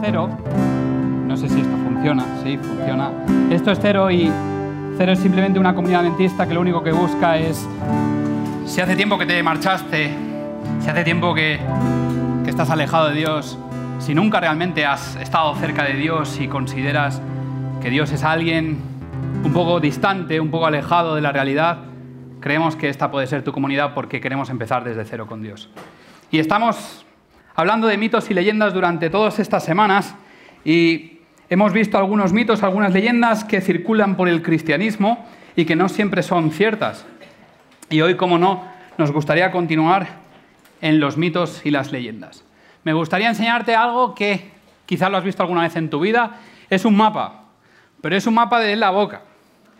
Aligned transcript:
cero. 0.00 0.28
No 1.26 1.36
sé 1.36 1.48
si 1.48 1.60
esto 1.60 1.76
funciona. 1.84 2.24
Sí, 2.42 2.58
funciona. 2.58 3.10
Esto 3.50 3.70
es 3.70 3.78
cero 3.80 4.10
y 4.10 4.30
cero 4.96 5.12
es 5.12 5.18
simplemente 5.18 5.58
una 5.58 5.74
comunidad 5.74 6.00
adventista 6.00 6.46
que 6.46 6.54
lo 6.54 6.60
único 6.60 6.82
que 6.82 6.92
busca 6.92 7.36
es 7.38 7.68
si 8.66 8.80
hace 8.80 8.96
tiempo 8.96 9.18
que 9.18 9.26
te 9.26 9.42
marchaste, 9.42 10.10
si 10.80 10.90
hace 10.90 11.04
tiempo 11.04 11.34
que, 11.34 11.58
que 12.44 12.50
estás 12.50 12.70
alejado 12.70 13.08
de 13.08 13.14
Dios, 13.14 13.58
si 13.98 14.14
nunca 14.14 14.40
realmente 14.40 14.86
has 14.86 15.16
estado 15.16 15.54
cerca 15.56 15.84
de 15.84 15.94
Dios 15.94 16.40
y 16.40 16.48
consideras 16.48 17.20
que 17.80 17.90
Dios 17.90 18.12
es 18.12 18.24
alguien 18.24 18.78
un 19.44 19.52
poco 19.52 19.80
distante, 19.80 20.40
un 20.40 20.50
poco 20.50 20.66
alejado 20.66 21.14
de 21.14 21.20
la 21.20 21.32
realidad, 21.32 21.78
creemos 22.40 22.76
que 22.76 22.88
esta 22.88 23.10
puede 23.10 23.26
ser 23.26 23.42
tu 23.42 23.52
comunidad 23.52 23.94
porque 23.94 24.20
queremos 24.20 24.50
empezar 24.50 24.84
desde 24.84 25.04
cero 25.04 25.26
con 25.26 25.42
Dios. 25.42 25.68
Y 26.30 26.38
estamos 26.38 27.06
hablando 27.58 27.88
de 27.88 27.98
mitos 27.98 28.30
y 28.30 28.34
leyendas 28.34 28.72
durante 28.72 29.10
todas 29.10 29.40
estas 29.40 29.64
semanas 29.64 30.14
y 30.64 31.18
hemos 31.50 31.72
visto 31.72 31.98
algunos 31.98 32.32
mitos, 32.32 32.62
algunas 32.62 32.92
leyendas 32.92 33.42
que 33.42 33.60
circulan 33.60 34.16
por 34.16 34.28
el 34.28 34.42
cristianismo 34.42 35.26
y 35.56 35.64
que 35.64 35.74
no 35.74 35.88
siempre 35.88 36.22
son 36.22 36.52
ciertas. 36.52 37.04
Y 37.90 38.00
hoy, 38.00 38.16
como 38.16 38.38
no, 38.38 38.62
nos 38.96 39.10
gustaría 39.10 39.50
continuar 39.50 40.06
en 40.80 41.00
los 41.00 41.16
mitos 41.16 41.62
y 41.66 41.72
las 41.72 41.90
leyendas. 41.90 42.44
Me 42.84 42.92
gustaría 42.92 43.28
enseñarte 43.28 43.74
algo 43.74 44.14
que 44.14 44.52
quizás 44.86 45.10
lo 45.10 45.16
has 45.16 45.24
visto 45.24 45.42
alguna 45.42 45.62
vez 45.62 45.74
en 45.74 45.90
tu 45.90 45.98
vida. 45.98 46.36
Es 46.70 46.84
un 46.84 46.96
mapa, 46.96 47.42
pero 48.00 48.14
es 48.14 48.24
un 48.28 48.34
mapa 48.34 48.60
de 48.60 48.76
la 48.76 48.90
boca. 48.90 49.22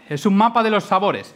Es 0.09 0.27
un 0.27 0.37
mapa 0.37 0.65
de 0.65 0.71
los 0.71 0.83
sabores, 0.83 1.33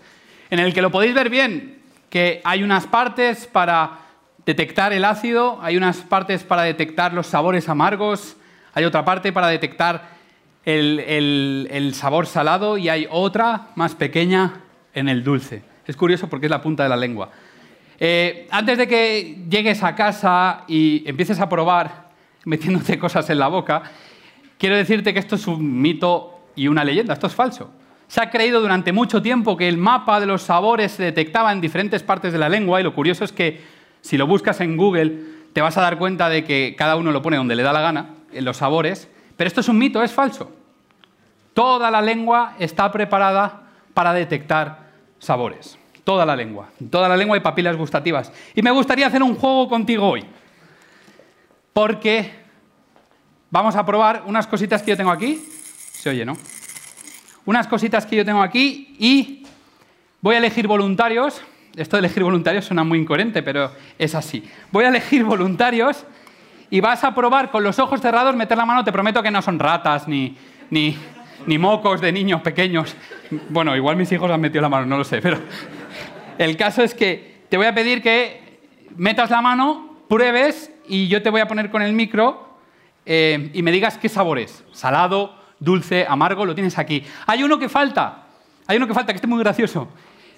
en 0.50 0.58
el 0.58 0.74
que 0.74 0.82
lo 0.82 0.90
podéis 0.90 1.14
ver 1.14 1.30
bien, 1.30 1.78
que 2.10 2.40
hay 2.42 2.64
unas 2.64 2.88
partes 2.88 3.46
para 3.46 4.02
detectar 4.46 4.92
el 4.92 5.04
ácido, 5.04 5.58
hay 5.62 5.76
unas 5.76 5.98
partes 5.98 6.42
para 6.42 6.62
detectar 6.62 7.12
los 7.14 7.26
sabores 7.26 7.68
amargos, 7.68 8.36
hay 8.74 8.84
otra 8.84 9.04
parte 9.04 9.32
para 9.32 9.48
detectar 9.48 10.10
el, 10.64 11.92
sabor 11.94 12.26
salado 12.26 12.78
y 12.78 12.88
hay 12.88 13.06
otra 13.10 13.68
más 13.74 13.94
pequeña 13.94 14.60
en 14.94 15.08
el 15.08 15.24
dulce. 15.24 15.62
Es 15.86 15.96
curioso 15.96 16.28
porque 16.28 16.46
es 16.46 16.50
la 16.50 16.60
punta 16.60 16.82
de 16.82 16.88
la 16.88 16.96
lengua. 16.96 17.30
Eh, 17.98 18.48
antes 18.50 18.78
de 18.78 18.88
que 18.88 19.44
llegues 19.48 19.82
a 19.82 19.94
casa 19.94 20.64
y 20.66 21.02
empieces 21.06 21.38
a 21.40 21.48
probar 21.48 22.10
metiéndote 22.44 22.98
cosas 22.98 23.28
en 23.30 23.38
la 23.38 23.48
boca, 23.48 23.82
quiero 24.58 24.76
decirte 24.76 25.12
que 25.12 25.20
esto 25.20 25.36
es 25.36 25.46
un 25.46 25.80
mito 25.80 26.40
y 26.56 26.68
una 26.68 26.84
leyenda, 26.84 27.14
esto 27.14 27.26
es 27.26 27.34
falso. 27.34 27.70
Se 28.08 28.20
ha 28.20 28.30
creído 28.30 28.60
durante 28.60 28.92
mucho 28.92 29.22
tiempo 29.22 29.56
que 29.56 29.68
el 29.68 29.78
mapa 29.78 30.20
de 30.20 30.26
los 30.26 30.42
sabores 30.42 30.92
se 30.92 31.02
detectaba 31.02 31.50
en 31.52 31.60
diferentes 31.60 32.02
partes 32.02 32.32
de 32.32 32.38
la 32.38 32.48
lengua 32.48 32.80
y 32.80 32.84
lo 32.84 32.94
curioso 32.94 33.24
es 33.24 33.32
que 33.32 33.60
si 34.02 34.18
lo 34.18 34.26
buscas 34.26 34.60
en 34.60 34.76
Google 34.76 35.18
te 35.54 35.62
vas 35.62 35.76
a 35.78 35.80
dar 35.80 35.98
cuenta 35.98 36.28
de 36.28 36.44
que 36.44 36.74
cada 36.76 36.96
uno 36.96 37.10
lo 37.10 37.22
pone 37.22 37.38
donde 37.38 37.56
le 37.56 37.62
da 37.62 37.72
la 37.72 37.80
gana, 37.80 38.10
en 38.32 38.44
los 38.44 38.58
sabores, 38.58 39.08
pero 39.36 39.48
esto 39.48 39.60
es 39.60 39.68
un 39.68 39.78
mito, 39.78 40.02
es 40.02 40.12
falso. 40.12 40.50
Toda 41.54 41.90
la 41.90 42.00
lengua 42.00 42.54
está 42.58 42.90
preparada 42.90 43.62
para 43.94 44.12
detectar 44.12 44.90
sabores. 45.18 45.78
Toda 46.04 46.24
la 46.26 46.34
lengua. 46.34 46.70
Toda 46.90 47.08
la 47.08 47.16
lengua 47.16 47.36
y 47.36 47.40
papilas 47.40 47.76
gustativas. 47.76 48.32
Y 48.54 48.62
me 48.62 48.70
gustaría 48.70 49.06
hacer 49.06 49.22
un 49.22 49.34
juego 49.34 49.68
contigo 49.68 50.08
hoy. 50.08 50.24
Porque 51.72 52.32
vamos 53.50 53.76
a 53.76 53.84
probar 53.84 54.24
unas 54.26 54.46
cositas 54.46 54.82
que 54.82 54.90
yo 54.92 54.96
tengo 54.96 55.10
aquí. 55.10 55.44
Se 55.92 56.10
oye, 56.10 56.24
¿no? 56.24 56.36
Unas 57.44 57.66
cositas 57.66 58.06
que 58.06 58.16
yo 58.16 58.24
tengo 58.24 58.42
aquí 58.42 58.96
y 58.98 59.46
voy 60.20 60.34
a 60.34 60.38
elegir 60.38 60.66
voluntarios. 60.66 61.42
Esto 61.76 61.96
de 61.96 62.00
elegir 62.00 62.22
voluntarios 62.22 62.66
suena 62.66 62.84
muy 62.84 62.98
incoherente, 62.98 63.42
pero 63.42 63.72
es 63.98 64.14
así. 64.14 64.44
Voy 64.70 64.84
a 64.84 64.88
elegir 64.88 65.24
voluntarios 65.24 66.04
y 66.68 66.80
vas 66.80 67.02
a 67.02 67.14
probar 67.14 67.50
con 67.50 67.62
los 67.64 67.78
ojos 67.78 68.00
cerrados 68.00 68.36
meter 68.36 68.58
la 68.58 68.66
mano. 68.66 68.84
Te 68.84 68.92
prometo 68.92 69.22
que 69.22 69.30
no 69.30 69.40
son 69.40 69.58
ratas 69.58 70.06
ni, 70.06 70.36
ni, 70.70 71.58
mocos 71.58 72.02
de 72.02 72.12
niños 72.12 72.42
pequeños. 72.42 72.94
Bueno, 73.48 73.74
igual 73.74 73.96
mis 73.96 74.12
hijos 74.12 74.30
han 74.30 74.40
metido 74.40 74.60
la 74.60 74.68
mano, 74.68 74.84
no 74.84 74.98
lo 74.98 75.04
sé, 75.04 75.22
pero 75.22 75.38
el 76.38 76.56
caso 76.58 76.82
es 76.82 76.94
que 76.94 77.42
te 77.48 77.56
voy 77.56 77.66
a 77.66 77.74
pedir 77.74 78.02
que 78.02 78.60
metas 78.96 79.30
la 79.30 79.40
mano, 79.40 79.96
pruebes 80.08 80.70
y 80.86 81.08
yo 81.08 81.22
te 81.22 81.30
voy 81.30 81.40
a 81.40 81.48
poner 81.48 81.70
con 81.70 81.80
el 81.80 81.94
micro 81.94 82.58
eh, 83.06 83.50
y 83.54 83.62
me 83.62 83.72
digas 83.72 83.96
qué 83.96 84.10
sabor 84.10 84.38
es. 84.38 84.62
Salado, 84.72 85.38
dulce, 85.58 86.04
amargo, 86.06 86.44
lo 86.44 86.54
tienes 86.54 86.78
aquí. 86.78 87.02
Hay 87.26 87.42
uno 87.42 87.58
que 87.58 87.70
falta, 87.70 88.24
hay 88.66 88.76
uno 88.76 88.86
que 88.86 88.94
falta, 88.94 89.12
que 89.12 89.16
esté 89.16 89.26
muy 89.26 89.38
gracioso. 89.38 89.88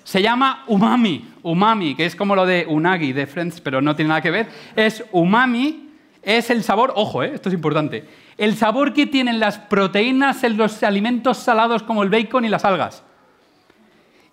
Se 0.05 0.23
llama 0.23 0.65
umami, 0.67 1.33
umami, 1.43 1.95
que 1.95 2.07
es 2.07 2.15
como 2.15 2.37
lo 2.37 2.45
de 2.47 2.67
unagi 2.69 3.13
de 3.13 3.27
Friends, 3.27 3.61
pero 3.61 3.81
no 3.81 3.97
tiene 3.97 4.11
nada 4.11 4.21
que 4.21 4.31
ver. 4.31 4.49
Es 4.77 5.03
umami, 5.13 5.89
es 6.23 6.51
el 6.51 6.63
sabor, 6.63 6.93
ojo, 6.95 7.23
eh, 7.23 7.33
esto 7.35 7.49
es 7.49 7.55
importante, 7.55 8.07
el 8.37 8.55
sabor 8.55 8.93
que 8.93 9.07
tienen 9.07 9.41
las 9.41 9.59
proteínas 9.59 10.45
en 10.45 10.57
los 10.57 10.83
alimentos 10.83 11.39
salados 11.39 11.83
como 11.83 12.03
el 12.03 12.11
bacon 12.11 12.45
y 12.45 12.49
las 12.49 12.65
algas. 12.65 13.03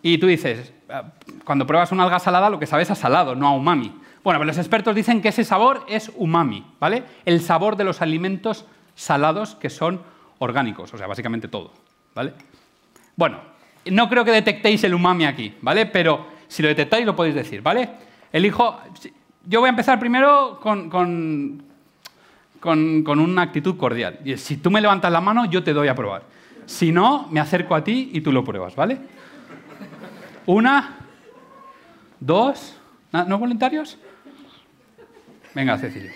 Y 0.01 0.17
tú 0.17 0.27
dices, 0.27 0.73
ah, 0.89 1.13
cuando 1.45 1.65
pruebas 1.65 1.91
una 1.91 2.03
alga 2.03 2.19
salada 2.19 2.49
lo 2.49 2.59
que 2.59 2.67
sabes 2.67 2.87
es 2.87 2.91
a 2.91 2.95
salado, 2.95 3.35
no 3.35 3.47
a 3.47 3.51
umami. 3.51 3.93
Bueno, 4.23 4.39
pues 4.39 4.47
los 4.47 4.57
expertos 4.57 4.93
dicen 4.93 5.21
que 5.21 5.29
ese 5.29 5.43
sabor 5.43 5.85
es 5.87 6.11
umami, 6.15 6.65
¿vale? 6.79 7.03
El 7.25 7.41
sabor 7.41 7.75
de 7.75 7.85
los 7.85 8.01
alimentos 8.01 8.65
salados 8.93 9.55
que 9.55 9.69
son 9.69 10.01
orgánicos, 10.39 10.93
o 10.93 10.97
sea, 10.97 11.07
básicamente 11.07 11.47
todo, 11.47 11.71
¿vale? 12.13 12.33
Bueno, 13.15 13.50
no 13.85 14.09
creo 14.09 14.23
que 14.23 14.31
detectéis 14.31 14.83
el 14.83 14.93
umami 14.93 15.25
aquí, 15.25 15.53
¿vale? 15.61 15.85
Pero 15.85 16.27
si 16.47 16.61
lo 16.61 16.67
detectáis 16.67 17.05
lo 17.05 17.15
podéis 17.15 17.35
decir, 17.35 17.61
¿vale? 17.61 17.89
Elijo, 18.31 18.79
yo 19.45 19.59
voy 19.59 19.67
a 19.67 19.71
empezar 19.71 19.99
primero 19.99 20.59
con, 20.61 20.89
con, 20.89 21.63
con, 22.59 23.19
una 23.19 23.41
actitud 23.41 23.77
cordial. 23.77 24.19
Y 24.23 24.37
si 24.37 24.57
tú 24.57 24.69
me 24.69 24.81
levantas 24.81 25.11
la 25.11 25.21
mano, 25.21 25.45
yo 25.45 25.63
te 25.63 25.73
doy 25.73 25.87
a 25.87 25.95
probar. 25.95 26.23
Si 26.65 26.91
no, 26.91 27.27
me 27.31 27.39
acerco 27.39 27.75
a 27.75 27.83
ti 27.83 28.11
y 28.13 28.21
tú 28.21 28.31
lo 28.31 28.43
pruebas, 28.43 28.75
¿vale? 28.75 28.99
Una, 30.45 30.97
dos, 32.19 32.77
¿no 33.11 33.37
voluntarios? 33.37 33.97
Venga, 35.53 35.77
Cecilia. 35.77 36.11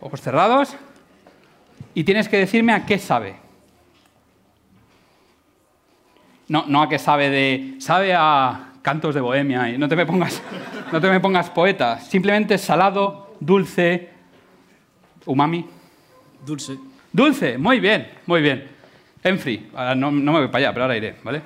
Ojos 0.00 0.20
cerrados. 0.20 0.74
Y 1.94 2.04
tienes 2.04 2.28
que 2.28 2.38
decirme 2.38 2.72
a 2.72 2.86
qué 2.86 2.98
sabe. 2.98 3.49
No, 6.50 6.64
no 6.66 6.82
a 6.82 6.88
qué 6.88 6.98
sabe 6.98 7.30
de. 7.30 7.76
Sabe 7.78 8.12
a 8.12 8.72
cantos 8.82 9.14
de 9.14 9.20
bohemia. 9.20 9.70
Y 9.70 9.78
no 9.78 9.88
te 9.88 9.94
me 9.94 10.04
pongas, 10.04 10.42
no 10.90 11.00
te 11.00 11.08
me 11.08 11.20
pongas 11.20 11.48
poeta. 11.48 12.00
Simplemente 12.00 12.58
salado, 12.58 13.36
dulce, 13.38 14.10
umami. 15.26 15.64
Dulce. 16.44 16.76
Dulce, 17.12 17.56
muy 17.56 17.78
bien, 17.78 18.08
muy 18.26 18.42
bien. 18.42 18.68
Enfri, 19.22 19.70
no, 19.96 20.10
no 20.10 20.32
me 20.32 20.40
voy 20.40 20.48
para 20.48 20.58
allá, 20.58 20.72
pero 20.72 20.84
ahora 20.86 20.96
iré, 20.96 21.14
¿vale? 21.22 21.40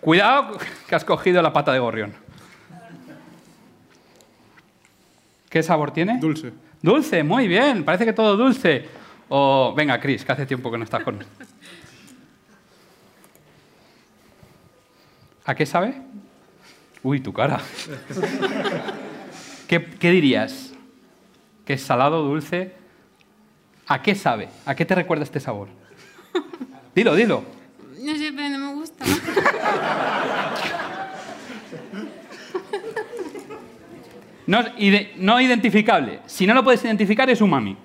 Cuidado 0.00 0.56
que 0.86 0.94
has 0.94 1.04
cogido 1.04 1.42
la 1.42 1.52
pata 1.52 1.72
de 1.72 1.80
gorrión. 1.80 2.14
¿Qué 5.48 5.64
sabor 5.64 5.90
tiene? 5.90 6.20
Dulce. 6.20 6.52
Dulce, 6.80 7.24
muy 7.24 7.48
bien, 7.48 7.84
parece 7.84 8.04
que 8.04 8.12
todo 8.12 8.36
dulce. 8.36 8.86
O, 9.28 9.74
venga, 9.76 9.98
Chris, 9.98 10.24
que 10.24 10.30
hace 10.30 10.46
tiempo 10.46 10.70
que 10.70 10.78
no 10.78 10.84
estás 10.84 11.02
con... 11.02 11.18
¿A 15.44 15.54
qué 15.54 15.66
sabe? 15.66 15.94
Uy, 17.02 17.20
tu 17.20 17.32
cara. 17.32 17.60
¿Qué, 19.68 19.84
¿Qué, 19.84 20.10
dirías? 20.10 20.72
¿Que 21.66 21.74
es 21.74 21.82
salado, 21.82 22.22
dulce? 22.22 22.72
¿A 23.86 24.02
qué 24.02 24.14
sabe? 24.14 24.48
¿A 24.64 24.74
qué 24.74 24.84
te 24.84 24.94
recuerda 24.94 25.24
este 25.24 25.40
sabor? 25.40 25.68
Dilo, 26.94 27.14
dilo. 27.14 27.44
No 28.00 28.16
sé, 28.16 28.32
pero 28.34 28.48
no 28.50 28.58
me 28.58 28.74
gusta. 28.74 29.04
No, 34.46 34.62
no 35.16 35.40
identificable. 35.40 36.20
Si 36.26 36.46
no 36.46 36.54
lo 36.54 36.62
puedes 36.62 36.84
identificar, 36.84 37.28
es 37.30 37.40
umami. 37.40 37.76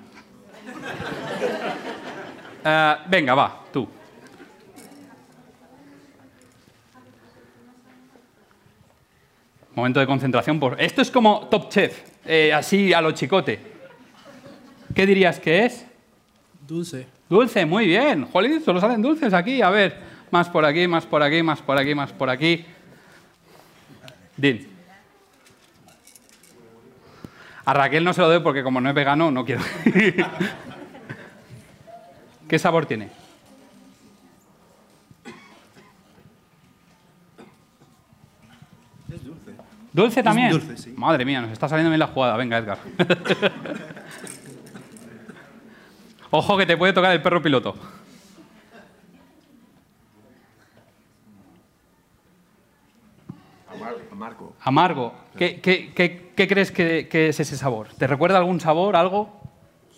Uh, 2.66 3.10
venga, 3.10 3.34
va, 3.34 3.64
tú. 3.72 3.88
Momento 9.80 10.00
de 10.02 10.08
concentración. 10.08 10.60
Por... 10.60 10.80
Esto 10.82 11.02
es 11.02 11.10
como 11.10 11.48
Top 11.50 11.70
Chef, 11.70 12.02
eh, 12.26 12.52
así 12.54 12.94
a 12.94 13.02
lo 13.02 13.12
chicote. 13.14 13.60
¿Qué 14.94 15.06
dirías 15.06 15.40
que 15.40 15.66
es? 15.66 15.86
Dulce. 16.68 17.08
Dulce, 17.30 17.66
muy 17.66 17.88
bien. 17.88 18.26
Jolín, 18.26 18.62
solo 18.62 18.82
salen 18.82 19.02
dulces 19.02 19.34
aquí. 19.34 19.62
A 19.62 19.70
ver, 19.70 19.98
más 20.32 20.50
por 20.50 20.66
aquí, 20.66 20.88
más 20.88 21.06
por 21.06 21.24
aquí, 21.24 21.42
más 21.42 21.62
por 21.62 21.78
aquí, 21.78 21.96
más 21.96 22.12
por 22.12 22.30
aquí. 22.30 22.66
Din. 24.36 24.68
A 27.64 27.74
Raquel 27.74 28.04
no 28.04 28.14
se 28.14 28.22
lo 28.22 28.28
doy 28.28 28.40
porque 28.40 28.64
como 28.64 28.82
no 28.82 28.90
es 28.90 28.96
vegano, 28.96 29.32
no 29.32 29.46
quiero. 29.46 29.62
¿Qué 32.50 32.60
sabor 32.60 32.86
tiene? 32.86 33.19
Es 39.14 39.24
dulce. 39.24 39.52
¿Dulce 39.92 40.24
también? 40.24 40.52
dulce, 40.52 40.78
sí. 40.78 40.94
Madre 40.96 41.26
mía, 41.26 41.42
nos 41.42 41.52
está 41.52 41.68
saliendo 41.68 41.90
bien 41.90 42.00
la 42.00 42.08
jugada. 42.08 42.38
Venga, 42.38 42.58
Edgar. 42.58 42.78
Ojo 46.32 46.58
que 46.58 46.66
te 46.68 46.78
puede 46.78 46.94
tocar 46.94 47.12
el 47.12 47.22
perro 47.22 47.42
piloto. 47.42 47.76
Amargo. 54.12 54.54
Amargo. 54.62 55.14
¿Qué, 55.38 55.60
qué- 55.62 55.92
qué- 55.94 56.32
qué 56.36 56.48
crees 56.48 56.72
que, 56.72 57.08
que 57.08 57.30
es 57.30 57.40
ese 57.40 57.56
sabor? 57.56 57.88
¿Te 57.98 58.08
recuerda 58.08 58.38
algún 58.38 58.60
sabor, 58.60 58.96
algo? 58.96 59.30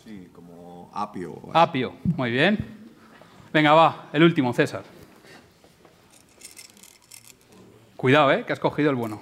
Sí, 0.04 0.28
como 0.34 0.92
apio. 0.94 1.40
Apio. 1.54 1.94
Muy 2.18 2.32
bien. 2.32 2.60
Venga, 3.54 3.74
va. 3.74 4.10
El 4.14 4.24
último, 4.24 4.54
César. 4.54 4.84
Cuidado, 8.02 8.32
¿eh? 8.32 8.44
Que 8.44 8.52
has 8.52 8.60
cogido 8.60 8.90
el 8.90 8.96
bueno. 8.96 9.22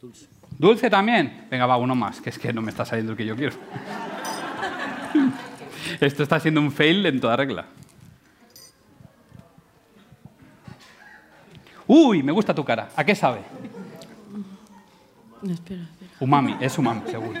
Dulce. 0.00 0.28
¿Dulce 0.56 0.88
también? 0.88 1.48
Venga, 1.50 1.66
va, 1.66 1.76
uno 1.76 1.96
más, 1.96 2.20
que 2.20 2.30
es 2.30 2.38
que 2.38 2.52
no 2.52 2.62
me 2.62 2.70
está 2.70 2.84
saliendo 2.84 3.10
el 3.10 3.18
que 3.18 3.26
yo 3.26 3.34
quiero. 3.34 3.56
Esto 6.00 6.22
está 6.22 6.38
siendo 6.38 6.60
un 6.60 6.70
fail 6.70 7.04
en 7.04 7.18
toda 7.20 7.34
regla. 7.34 7.66
Uy, 11.88 12.22
me 12.22 12.30
gusta 12.30 12.54
tu 12.54 12.64
cara. 12.64 12.90
¿A 12.94 13.02
qué 13.02 13.16
sabe? 13.16 13.40
No, 15.42 15.52
espera, 15.52 15.82
espera. 15.82 16.12
Umami, 16.20 16.58
es 16.60 16.78
umami, 16.78 17.10
seguro. 17.10 17.40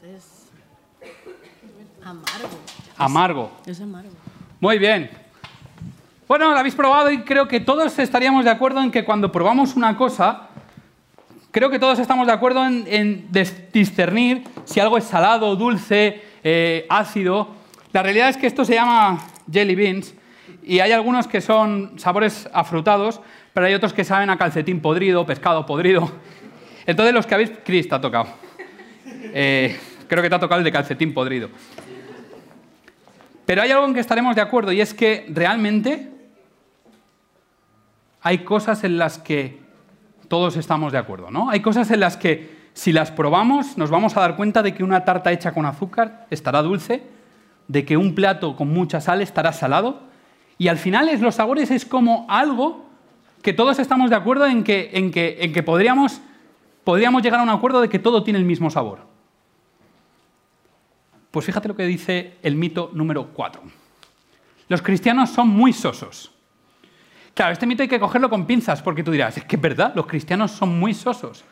sé, 0.00 0.16
es 0.16 0.44
amargo. 2.04 2.58
Amargo. 2.96 3.50
Es 3.66 3.80
amargo. 3.80 4.10
Muy 4.60 4.78
bien. 4.78 5.10
Bueno, 6.26 6.50
lo 6.50 6.58
habéis 6.58 6.74
probado 6.74 7.10
y 7.10 7.22
creo 7.22 7.48
que 7.48 7.60
todos 7.60 7.98
estaríamos 7.98 8.44
de 8.44 8.50
acuerdo 8.50 8.82
en 8.82 8.90
que 8.90 9.04
cuando 9.04 9.30
probamos 9.30 9.76
una 9.76 9.96
cosa, 9.96 10.48
creo 11.50 11.70
que 11.70 11.78
todos 11.78 11.98
estamos 11.98 12.26
de 12.26 12.32
acuerdo 12.32 12.66
en, 12.66 13.28
discernir 13.72 14.44
si 14.64 14.80
algo 14.80 14.96
es 14.96 15.04
salado, 15.04 15.54
dulce, 15.56 16.22
eh, 16.42 16.86
ácido. 16.88 17.48
La 17.92 18.02
realidad 18.02 18.28
es 18.28 18.36
que 18.36 18.46
esto 18.46 18.64
se 18.64 18.74
llama 18.74 19.18
jelly 19.50 19.74
beans 19.74 20.14
y 20.62 20.80
hay 20.80 20.92
algunos 20.92 21.28
que 21.28 21.40
son 21.40 21.98
sabores 21.98 22.48
afrutados, 22.52 23.20
pero 23.52 23.66
hay 23.66 23.74
otros 23.74 23.92
que 23.92 24.04
saben 24.04 24.30
a 24.30 24.38
calcetín 24.38 24.80
podrido, 24.80 25.26
pescado 25.26 25.66
podrido. 25.66 26.10
Entonces 26.86 27.14
los 27.14 27.26
que 27.26 27.34
habéis... 27.34 27.52
Chris, 27.64 27.88
te 27.88 27.94
ha 27.94 28.00
tocado. 28.00 28.28
Eh, 29.06 29.78
creo 30.08 30.22
que 30.22 30.28
te 30.28 30.34
ha 30.34 30.40
tocado 30.40 30.58
el 30.58 30.64
de 30.64 30.72
calcetín 30.72 31.12
podrido. 31.12 31.50
Pero 33.46 33.62
hay 33.62 33.70
algo 33.70 33.86
en 33.86 33.94
que 33.94 34.00
estaremos 34.00 34.34
de 34.34 34.42
acuerdo 34.42 34.72
y 34.72 34.80
es 34.80 34.94
que 34.94 35.26
realmente 35.28 36.10
hay 38.22 38.38
cosas 38.38 38.84
en 38.84 38.96
las 38.96 39.18
que 39.18 39.60
todos 40.28 40.56
estamos 40.56 40.92
de 40.92 40.98
acuerdo, 40.98 41.30
¿no? 41.30 41.50
Hay 41.50 41.60
cosas 41.60 41.90
en 41.90 42.00
las 42.00 42.16
que 42.16 42.64
si 42.72 42.92
las 42.92 43.10
probamos 43.10 43.76
nos 43.76 43.90
vamos 43.90 44.16
a 44.16 44.20
dar 44.20 44.36
cuenta 44.36 44.62
de 44.62 44.74
que 44.74 44.82
una 44.82 45.04
tarta 45.04 45.30
hecha 45.30 45.52
con 45.52 45.66
azúcar 45.66 46.26
estará 46.30 46.62
dulce, 46.62 47.02
de 47.68 47.84
que 47.84 47.96
un 47.96 48.14
plato 48.14 48.56
con 48.56 48.68
mucha 48.72 49.00
sal 49.00 49.20
estará 49.20 49.52
salado 49.52 50.00
y 50.58 50.68
al 50.68 50.78
final 50.78 51.08
es, 51.08 51.20
los 51.20 51.34
sabores 51.34 51.70
es 51.70 51.84
como 51.84 52.26
algo 52.28 52.84
que 53.42 53.52
todos 53.52 53.78
estamos 53.78 54.10
de 54.10 54.16
acuerdo 54.16 54.46
en 54.46 54.64
que, 54.64 54.90
en 54.94 55.10
que, 55.10 55.36
en 55.40 55.52
que 55.52 55.62
podríamos, 55.62 56.20
podríamos 56.82 57.22
llegar 57.22 57.40
a 57.40 57.42
un 57.42 57.50
acuerdo 57.50 57.82
de 57.82 57.90
que 57.90 57.98
todo 57.98 58.22
tiene 58.22 58.38
el 58.38 58.44
mismo 58.44 58.70
sabor. 58.70 59.00
Pues 61.34 61.46
fíjate 61.46 61.66
lo 61.66 61.74
que 61.74 61.84
dice 61.84 62.36
el 62.44 62.54
mito 62.54 62.92
número 62.94 63.30
4. 63.34 63.60
Los 64.68 64.82
cristianos 64.82 65.30
son 65.30 65.48
muy 65.48 65.72
sosos. 65.72 66.30
Claro, 67.34 67.52
este 67.52 67.66
mito 67.66 67.82
hay 67.82 67.88
que 67.88 67.98
cogerlo 67.98 68.30
con 68.30 68.46
pinzas 68.46 68.80
porque 68.80 69.02
tú 69.02 69.10
dirás, 69.10 69.36
es 69.36 69.44
que 69.44 69.56
es 69.56 69.62
verdad, 69.62 69.92
los 69.96 70.06
cristianos 70.06 70.52
son 70.52 70.78
muy 70.78 70.94
sosos. 70.94 71.44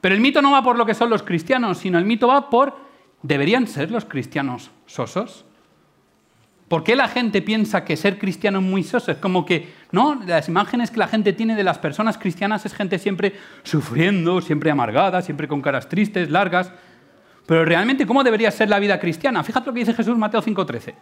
Pero 0.00 0.14
el 0.14 0.22
mito 0.22 0.40
no 0.40 0.52
va 0.52 0.62
por 0.62 0.78
lo 0.78 0.86
que 0.86 0.94
son 0.94 1.10
los 1.10 1.22
cristianos, 1.22 1.76
sino 1.76 1.98
el 1.98 2.06
mito 2.06 2.28
va 2.28 2.48
por, 2.48 2.78
¿deberían 3.20 3.66
ser 3.66 3.90
los 3.90 4.06
cristianos 4.06 4.70
sosos? 4.86 5.44
¿Por 6.68 6.82
qué 6.82 6.96
la 6.96 7.06
gente 7.06 7.42
piensa 7.42 7.84
que 7.84 7.98
ser 7.98 8.18
cristiano 8.18 8.60
es 8.60 8.64
muy 8.64 8.84
soso? 8.84 9.12
Es 9.12 9.18
como 9.18 9.44
que, 9.44 9.70
¿no? 9.92 10.18
Las 10.26 10.48
imágenes 10.48 10.90
que 10.90 10.96
la 10.96 11.08
gente 11.08 11.34
tiene 11.34 11.56
de 11.56 11.62
las 11.62 11.76
personas 11.76 12.16
cristianas 12.16 12.64
es 12.64 12.72
gente 12.72 12.98
siempre 12.98 13.34
sufriendo, 13.64 14.40
siempre 14.40 14.70
amargada, 14.70 15.20
siempre 15.20 15.46
con 15.46 15.60
caras 15.60 15.90
tristes, 15.90 16.30
largas. 16.30 16.72
Pero 17.46 17.64
realmente, 17.64 18.06
¿cómo 18.06 18.24
debería 18.24 18.50
ser 18.50 18.68
la 18.68 18.78
vida 18.78 18.98
cristiana? 18.98 19.42
Fíjate 19.44 19.66
lo 19.66 19.72
que 19.72 19.80
dice 19.80 19.94
Jesús 19.94 20.12
en 20.12 20.18
Mateo 20.18 20.42
5:13. 20.42 20.94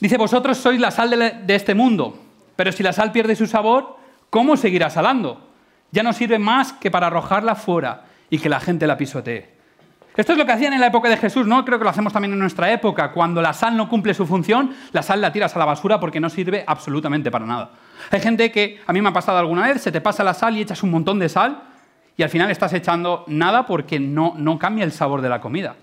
Dice, 0.00 0.16
vosotros 0.16 0.58
sois 0.58 0.80
la 0.80 0.90
sal 0.90 1.10
de, 1.10 1.54
este 1.54 1.74
mundo, 1.74 2.18
pero 2.54 2.72
si 2.72 2.82
la 2.82 2.92
sal 2.92 3.12
pierde 3.12 3.34
su 3.34 3.46
sabor, 3.46 3.96
¿cómo 4.28 4.56
seguirá 4.56 4.90
salando? 4.90 5.48
Ya 5.90 6.02
no 6.02 6.12
sirve 6.12 6.38
más 6.38 6.74
que 6.74 6.90
para 6.90 7.06
arrojarla 7.06 7.54
fuera 7.54 8.04
y 8.28 8.38
que 8.38 8.50
la 8.50 8.60
gente 8.60 8.86
la 8.86 8.98
pisotee. 8.98 9.56
Esto 10.14 10.32
es 10.32 10.38
lo 10.38 10.46
que 10.46 10.52
hacían 10.52 10.72
en 10.72 10.80
la 10.80 10.86
época 10.86 11.08
de 11.08 11.16
Jesús, 11.16 11.46
¿no? 11.46 11.64
Creo 11.64 11.78
que 11.78 11.84
lo 11.84 11.90
hacemos 11.90 12.12
también 12.12 12.32
en 12.32 12.38
nuestra 12.38 12.70
época. 12.72 13.12
Cuando 13.12 13.40
la 13.42 13.52
sal 13.52 13.76
no 13.76 13.88
cumple 13.88 14.14
su 14.14 14.26
función, 14.26 14.74
la 14.92 15.02
sal 15.02 15.20
la 15.20 15.32
tiras 15.32 15.54
a 15.56 15.58
la 15.58 15.66
basura 15.66 16.00
porque 16.00 16.20
no 16.20 16.30
sirve 16.30 16.64
absolutamente 16.66 17.30
para 17.30 17.46
nada. 17.46 17.70
Hay 18.10 18.20
gente 18.20 18.50
que, 18.50 18.80
a 18.86 18.92
mí 18.92 19.02
me 19.02 19.10
ha 19.10 19.12
pasado 19.12 19.38
alguna 19.38 19.66
vez, 19.66 19.82
se 19.82 19.92
te 19.92 20.00
pasa 20.00 20.24
la 20.24 20.32
sal 20.34 20.56
y 20.56 20.62
echas 20.62 20.82
un 20.82 20.90
montón 20.90 21.18
de 21.18 21.28
sal 21.28 21.62
y 22.16 22.22
al 22.22 22.30
final 22.30 22.50
estás 22.50 22.72
echando 22.72 23.24
nada 23.26 23.66
porque 23.66 24.00
no, 24.00 24.34
no 24.36 24.58
cambia 24.58 24.84
el 24.84 24.92
sabor 24.92 25.20
de 25.20 25.28
la 25.28 25.40
comida. 25.40 25.76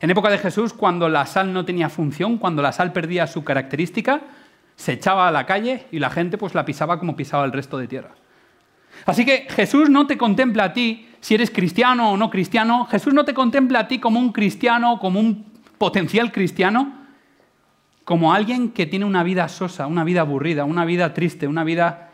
En 0.00 0.10
época 0.10 0.30
de 0.30 0.38
Jesús, 0.38 0.72
cuando 0.72 1.08
la 1.08 1.26
sal 1.26 1.52
no 1.52 1.64
tenía 1.64 1.88
función, 1.88 2.38
cuando 2.38 2.62
la 2.62 2.72
sal 2.72 2.92
perdía 2.92 3.26
su 3.26 3.44
característica, 3.44 4.20
se 4.76 4.92
echaba 4.92 5.26
a 5.26 5.32
la 5.32 5.44
calle 5.46 5.86
y 5.90 5.98
la 5.98 6.10
gente 6.10 6.38
pues 6.38 6.54
la 6.54 6.64
pisaba 6.64 6.98
como 6.98 7.16
pisaba 7.16 7.44
el 7.44 7.52
resto 7.52 7.78
de 7.78 7.88
tierra. 7.88 8.10
Así 9.06 9.24
que 9.24 9.46
Jesús 9.50 9.90
no 9.90 10.06
te 10.06 10.16
contempla 10.16 10.64
a 10.64 10.72
ti, 10.72 11.08
si 11.20 11.34
eres 11.34 11.50
cristiano 11.50 12.12
o 12.12 12.16
no 12.16 12.30
cristiano, 12.30 12.86
Jesús 12.86 13.12
no 13.12 13.24
te 13.24 13.34
contempla 13.34 13.80
a 13.80 13.88
ti 13.88 13.98
como 13.98 14.20
un 14.20 14.32
cristiano, 14.32 14.98
como 15.00 15.18
un 15.18 15.46
potencial 15.78 16.30
cristiano, 16.32 16.92
como 18.04 18.32
alguien 18.32 18.70
que 18.70 18.86
tiene 18.86 19.04
una 19.04 19.22
vida 19.22 19.48
sosa, 19.48 19.86
una 19.86 20.04
vida 20.04 20.20
aburrida, 20.20 20.64
una 20.64 20.84
vida 20.84 21.12
triste, 21.12 21.46
una 21.46 21.64
vida 21.64 22.10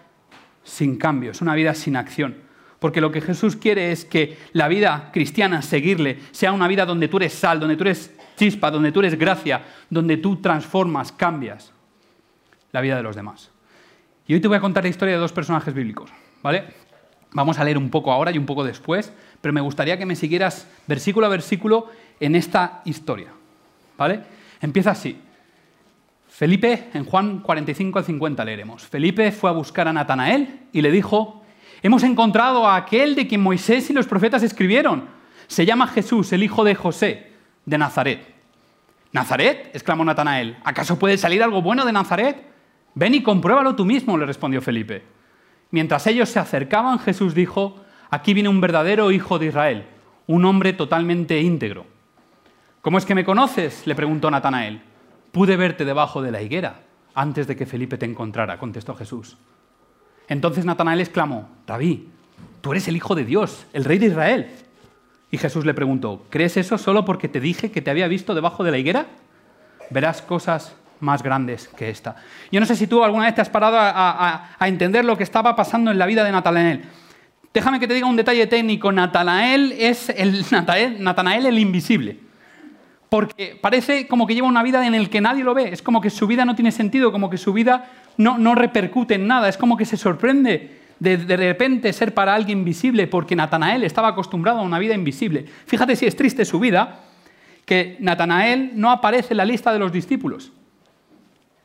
sin 0.63 0.97
cambios, 0.97 1.41
una 1.43 1.55
vida 1.55 1.75
sin 1.75 1.97
acción. 1.97 2.44
Porque 2.85 3.01
lo 3.01 3.11
que 3.11 3.23
Jesús 3.23 3.57
quiere 3.57 3.93
es 3.93 4.05
que 4.05 4.37
la 4.53 4.69
vida 4.69 5.09
cristiana, 5.11 5.63
seguirle, 5.63 6.19
sea 6.33 6.53
una 6.53 6.69
vida 6.69 6.85
donde 6.85 7.09
tú 7.09 7.17
eres 7.17 7.33
sal, 7.33 7.59
donde 7.59 7.79
tú 7.79 7.85
eres 7.85 8.15
chispa, 8.37 8.71
donde 8.71 8.93
tú 8.93 9.01
eres 9.01 9.19
gracia, 9.19 9.63
donde 9.89 10.19
tú 10.19 10.37
transformas, 10.37 11.11
cambias 11.11 11.73
la 12.73 12.83
vida 12.83 12.97
de 12.97 13.03
los 13.03 13.17
demás. 13.17 13.51
Y 14.27 14.35
hoy 14.35 14.41
te 14.41 14.49
voy 14.49 14.59
a 14.59 14.61
contar 14.61 14.85
la 14.85 14.91
historia 14.91 15.15
de 15.15 15.21
dos 15.23 15.33
personajes 15.33 15.73
bíblicos, 15.73 16.11
¿vale? 16.43 16.65
Vamos 17.33 17.59
a 17.59 17.65
leer 17.65 17.79
un 17.79 17.89
poco 17.89 18.13
ahora 18.13 18.31
y 18.31 18.37
un 18.37 18.45
poco 18.45 18.63
después, 18.63 19.15
pero 19.41 19.55
me 19.55 19.63
gustaría 19.63 19.97
que 19.97 20.05
me 20.05 20.15
siguieras 20.15 20.69
versículo 20.87 21.25
a 21.25 21.31
versículo 21.31 21.91
en 22.21 22.37
esta 22.37 22.83
historia, 22.85 23.29
¿vale? 23.97 24.21
Empieza 24.61 24.91
así. 24.91 25.19
Felipe, 26.29 26.91
en 26.93 27.07
Juan 27.07 27.39
45 27.39 27.99
al 27.99 28.05
50 28.05 28.45
leeremos. 28.45 28.83
Felipe 28.83 29.33
fue 29.33 29.49
a 29.49 29.55
buscar 29.55 29.89
a 29.89 29.93
Natanael 29.95 30.67
y 30.71 30.83
le 30.83 30.91
dijo, 30.91 31.44
hemos 31.85 32.03
encontrado 32.03 32.67
a 32.67 32.77
aquel 32.77 33.15
de 33.15 33.29
quien 33.29 33.43
Moisés 33.43 33.91
y 33.91 33.93
los 33.93 34.07
profetas 34.07 34.43
escribieron. 34.43 35.07
Se 35.47 35.67
llama 35.67 35.87
Jesús, 35.87 36.33
el 36.33 36.43
hijo 36.43 36.65
de 36.65 36.75
José, 36.75 37.33
de 37.67 37.77
Nazaret. 37.77 38.35
¿Nazaret? 39.13 39.71
exclamó 39.75 40.03
Natanael. 40.03 40.57
¿Acaso 40.65 40.99
puede 40.99 41.19
salir 41.19 41.43
algo 41.43 41.61
bueno 41.61 41.85
de 41.85 41.93
Nazaret? 41.93 42.43
Ven 42.95 43.15
y 43.15 43.23
compruébalo 43.23 43.77
tú 43.77 43.85
mismo, 43.85 44.17
le 44.17 44.25
respondió 44.25 44.63
Felipe. 44.63 45.05
Mientras 45.71 46.07
ellos 46.07 46.31
se 46.31 46.39
acercaban, 46.39 46.99
Jesús 47.01 47.35
dijo, 47.35 47.85
aquí 48.09 48.33
viene 48.33 48.49
un 48.49 48.63
verdadero 48.63 49.11
hijo 49.11 49.39
de 49.39 49.47
Israel, 49.47 49.85
un 50.27 50.47
hombre 50.47 50.73
totalmente 50.73 51.39
íntegro. 51.43 51.85
¿Cómo 52.81 52.97
es 52.97 53.05
que 53.05 53.15
me 53.15 53.27
conoces? 53.27 53.87
le 53.87 53.95
preguntó 53.95 54.31
Natanael. 54.31 54.81
Pude 55.33 55.59
verte 55.59 55.85
debajo 55.85 56.23
de 56.23 56.31
la 56.31 56.41
higuera 56.41 56.81
antes 57.15 57.47
de 57.47 57.57
que 57.57 57.67
Felipe 57.67 57.99
te 57.99 58.07
encontrara, 58.07 58.59
contestó 58.59 58.95
Jesús. 58.95 59.37
Entonces 60.29 60.65
Natanael 60.65 61.01
exclamó, 61.01 61.49
Rabí, 61.67 62.09
tú 62.61 62.73
eres 62.73 62.89
el 62.89 62.97
Hijo 62.97 63.15
de 63.15 63.25
Dios, 63.25 63.67
el 63.73 63.85
Rey 63.85 63.99
de 63.99 64.07
Israel. 64.07 64.51
Y 65.31 65.39
Jesús 65.39 65.67
le 65.67 65.75
preguntó, 65.75 66.25
¿crees 66.31 66.57
eso 66.57 66.79
solo 66.79 67.05
porque 67.05 67.29
te 67.29 67.41
dije 67.41 67.71
que 67.71 67.83
te 67.83 67.91
había 67.91 68.09
visto 68.09 68.35
debajo 68.35 68.63
de 68.65 68.71
la 68.71 68.79
higuera? 68.79 69.07
Verás 69.91 70.23
cosas 70.23 70.75
más 71.01 71.23
grandes 71.23 71.69
que 71.69 71.91
esta. 71.91 72.17
Yo 72.51 72.61
no 72.61 72.67
sé 72.67 72.77
si 72.77 72.87
tú 72.87 73.05
alguna 73.05 73.27
vez 73.27 73.35
te 73.35 73.41
has 73.41 73.51
parado 73.51 73.77
a, 73.79 74.57
entender 74.61 75.05
lo 75.05 75.17
que 75.17 75.25
estaba 75.25 75.55
pasando 75.57 75.91
en 75.91 75.99
la 75.99 76.07
vida 76.07 76.25
de 76.25 76.33
Natanael. 76.33 76.85
Déjame 77.53 77.79
que 77.79 77.87
te 77.87 77.95
diga 77.95 78.07
un 78.07 78.17
detalle 78.17 78.47
técnico. 78.47 78.91
Natanael 78.91 79.73
es 79.73 80.09
el, 80.09 80.45
Natanael 81.01 81.47
el 81.47 81.59
invisible. 81.59 82.19
Porque 83.09 83.59
parece 83.61 84.09
como 84.09 84.27
que 84.27 84.35
lleva 84.35 84.49
una 84.49 84.63
vida 84.63 84.85
en 84.87 85.01
la 85.01 85.09
que 85.09 85.21
nadie 85.21 85.45
lo 85.45 85.55
ve. 85.55 85.69
Es 85.73 85.83
como 85.83 86.01
que 86.01 86.11
su 86.11 86.27
vida 86.27 86.45
no 86.45 86.55
tiene 86.55 86.73
sentido, 86.73 87.13
como 87.13 87.31
que 87.31 87.39
su 87.39 87.53
vida 87.53 87.91
no, 88.17 88.39
no 88.39 88.55
repercute 88.55 89.15
en 89.15 89.27
nada. 89.27 89.49
Es 89.49 89.57
como 89.57 89.77
que 89.77 89.85
se 89.85 89.97
sorprende 89.97 90.81
de, 90.99 91.17
de 91.19 91.37
repente 91.37 91.93
ser 91.93 92.15
para 92.15 92.35
alguien 92.35 92.65
visible, 92.65 93.07
porque 93.07 93.37
Natanael 93.37 93.85
estaba 93.85 94.09
acostumbrado 94.09 94.59
a 94.59 94.63
una 94.63 94.79
vida 94.79 94.95
invisible. 94.95 95.45
Fíjate 95.67 95.97
si 95.97 96.07
es 96.07 96.17
triste 96.17 96.45
su 96.45 96.59
vida, 96.59 97.01
que 97.65 97.97
Natanael 98.01 98.73
no 98.75 98.91
aparece 98.91 99.33
en 99.33 99.39
la 99.39 99.45
lista 99.45 99.73
de 99.73 99.79
los 99.79 99.93
discípulos. 99.93 100.53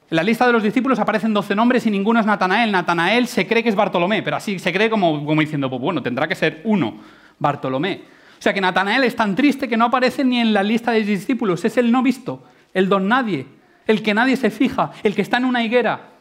En 0.09 0.15
la 0.15 0.23
lista 0.23 0.47
de 0.47 0.53
los 0.53 0.63
discípulos 0.63 0.97
aparecen 0.97 1.33
12 1.33 1.55
nombres 1.55 1.85
y 1.85 1.91
ninguno 1.91 2.19
es 2.19 2.25
Natanael. 2.25 2.71
Natanael 2.71 3.27
se 3.27 3.45
cree 3.45 3.61
que 3.61 3.69
es 3.69 3.75
Bartolomé, 3.75 4.23
pero 4.23 4.37
así 4.37 4.57
se 4.57 4.73
cree 4.73 4.89
como, 4.89 5.23
como 5.23 5.39
diciendo, 5.39 5.69
pues 5.69 5.81
bueno, 5.81 6.01
tendrá 6.01 6.27
que 6.27 6.35
ser 6.35 6.61
uno, 6.63 6.95
Bartolomé. 7.37 8.01
O 8.39 8.41
sea 8.41 8.53
que 8.53 8.61
Natanael 8.61 9.03
es 9.03 9.17
tan 9.17 9.35
triste 9.35 9.67
que 9.67 9.75
no 9.75 9.85
aparece 9.85 10.23
ni 10.23 10.39
en 10.39 10.53
la 10.53 10.63
lista 10.63 10.91
de 10.91 11.03
discípulos. 11.03 11.65
Es 11.65 11.75
el 11.75 11.91
no 11.91 12.01
visto, 12.01 12.41
el 12.73 12.87
don 12.87 13.09
nadie, 13.09 13.45
el 13.85 14.01
que 14.01 14.13
nadie 14.13 14.37
se 14.37 14.49
fija, 14.49 14.91
el 15.03 15.13
que 15.13 15.21
está 15.21 15.37
en 15.37 15.45
una 15.45 15.61
higuera, 15.61 16.11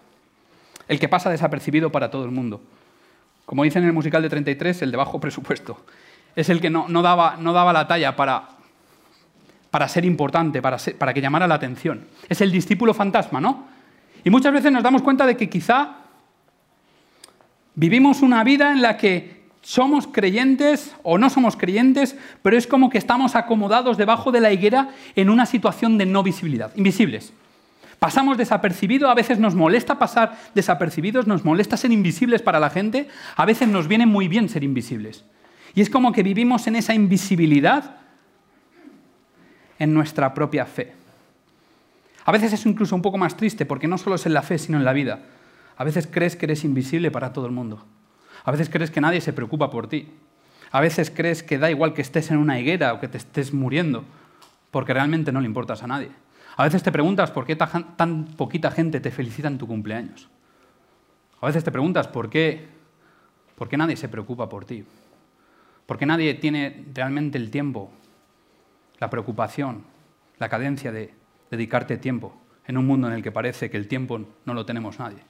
el 0.89 0.99
que 0.99 1.09
pasa 1.09 1.31
desapercibido 1.31 1.93
para 1.93 2.11
todo 2.11 2.25
el 2.25 2.33
mundo. 2.33 2.61
Como 3.45 3.63
dicen 3.63 3.83
en 3.83 3.89
el 3.89 3.95
musical 3.95 4.21
de 4.21 4.29
33, 4.29 4.83
el 4.83 4.91
de 4.91 4.97
bajo 4.97 5.21
presupuesto. 5.21 5.85
Es 6.35 6.49
el 6.51 6.61
que 6.61 6.71
no, 6.71 6.87
daba, 7.03 7.37
la 7.73 7.87
talla 7.87 8.17
para, 8.17 8.49
ser 9.89 10.05
importante, 10.05 10.61
para, 10.61 10.77
para 10.99 11.15
que 11.15 11.21
llamara 11.21 11.47
la 11.47 11.55
atención. 11.55 12.05
Es 12.29 12.41
el 12.41 12.51
discípulo 12.51 12.95
fantasma, 12.95 13.41
¿no? 13.41 13.69
Y 14.25 14.31
muchas 14.31 14.53
veces 14.53 14.73
nos 14.73 14.83
damos 14.83 15.03
cuenta 15.03 15.25
de 15.25 15.37
que 15.37 15.49
quizá 15.49 15.99
vivimos 17.77 18.23
una 18.23 18.43
vida 18.43 18.73
en 18.73 18.83
la 18.83 18.97
que 18.97 19.38
somos 19.63 20.07
creyentes 20.07 20.95
o 21.03 21.19
no 21.19 21.31
somos 21.31 21.57
creyentes, 21.57 22.17
pero 22.43 22.57
es 22.57 22.67
como 22.67 22.91
que 22.91 22.99
estamos 22.99 23.37
acomodados 23.37 23.97
debajo 23.97 24.33
de 24.33 24.41
la 24.41 24.53
higuera 24.53 24.91
en 25.17 25.31
una 25.31 25.47
situación 25.47 25.99
de 25.99 26.07
no 26.07 26.23
visibilidad, 26.23 26.73
invisibles. 26.77 27.33
Pasamos 27.99 28.39
desapercibido, 28.39 29.11
a 29.11 29.15
veces 29.15 29.41
nos 29.41 29.57
molesta 29.57 29.99
pasar 29.99 30.39
desapercibidos, 30.55 31.27
nos 31.27 31.45
molesta 31.45 31.77
ser 31.77 31.91
invisibles 31.91 32.43
para 32.43 32.61
la 32.61 32.71
gente, 32.71 33.09
a 33.35 33.45
veces 33.45 33.69
nos 33.69 33.89
viene 33.89 34.07
muy 34.07 34.29
bien 34.29 34.49
ser 34.49 34.63
invisibles. 34.63 35.25
Y 35.75 35.81
es 35.81 35.91
como 35.91 36.13
que 36.13 36.23
vivimos 36.23 36.67
en 36.69 36.77
esa 36.77 36.95
invisibilidad 36.95 37.97
en 39.79 39.93
nuestra 39.95 40.33
propia 40.33 40.65
fe. 40.65 40.93
A 42.25 42.33
veces 42.33 42.53
es 42.53 42.67
incluso 42.67 42.95
un 42.95 43.03
poco 43.03 43.19
más 43.19 43.37
triste 43.37 43.67
porque 43.67 43.89
no 43.89 43.99
solo 43.99 44.17
es 44.17 44.27
en 44.27 44.35
la 44.35 44.43
fe, 44.43 44.59
sino 44.59 44.79
en 44.79 44.85
la 44.85 44.93
vida. 44.93 45.21
A 45.77 45.85
veces 45.85 46.09
crees 46.11 46.37
que 46.37 46.47
eres 46.47 46.65
invisible 46.65 47.11
para 47.11 47.33
todo 47.33 47.47
el 47.47 47.53
mundo. 47.53 47.85
A 48.49 48.51
veces 48.51 48.71
crees 48.71 48.91
que 48.91 49.03
nadie 49.03 49.21
se 49.21 49.35
preocupa 49.35 49.69
por 49.69 49.89
ti. 49.91 50.09
A 50.73 50.81
veces 50.81 51.11
crees 51.15 51.43
que 51.43 51.59
da 51.59 51.71
igual 51.71 51.93
que 51.93 52.01
estés 52.01 52.31
en 52.31 52.39
una 52.39 52.59
higuera 52.59 52.95
o 52.95 52.99
que 52.99 53.07
te 53.07 53.19
estés 53.19 53.53
muriendo, 53.53 54.07
porque 54.71 54.95
realmente 54.95 55.33
no 55.33 55.41
le 55.43 55.47
importas 55.47 55.83
a 55.83 55.87
nadie. 55.87 56.09
A 56.57 56.65
veces 56.65 56.83
te 56.83 56.91
preguntas 56.91 57.31
por 57.31 57.45
qué 57.45 57.57
ta- 57.57 57.69
tan 57.97 58.25
poquita 58.25 58.71
gente 58.71 59.01
te 59.01 59.11
felicita 59.11 59.49
en 59.49 59.59
tu 59.59 59.67
cumpleaños. 59.67 60.31
A 61.43 61.47
veces 61.47 61.63
te 61.63 61.71
preguntas 61.71 62.09
por 62.09 62.31
qué, 62.31 62.67
por 63.55 63.69
qué 63.69 63.77
nadie 63.77 63.97
se 63.99 64.09
preocupa 64.09 64.49
por 64.49 64.65
ti. 64.65 64.83
Por 65.85 65.99
qué 65.99 66.07
nadie 66.07 66.33
tiene 66.33 66.87
realmente 66.95 67.37
el 67.37 67.51
tiempo, 67.51 67.91
la 68.99 69.11
preocupación, 69.11 69.85
la 70.39 70.49
cadencia 70.49 70.91
de 70.91 71.13
dedicarte 71.51 71.99
tiempo 71.99 72.35
en 72.67 72.79
un 72.79 72.87
mundo 72.87 73.09
en 73.09 73.13
el 73.13 73.23
que 73.23 73.31
parece 73.31 73.69
que 73.69 73.77
el 73.77 73.89
tiempo 73.89 74.19
no 74.47 74.55
lo 74.55 74.65
tenemos 74.65 74.99
nadie. 74.99 75.23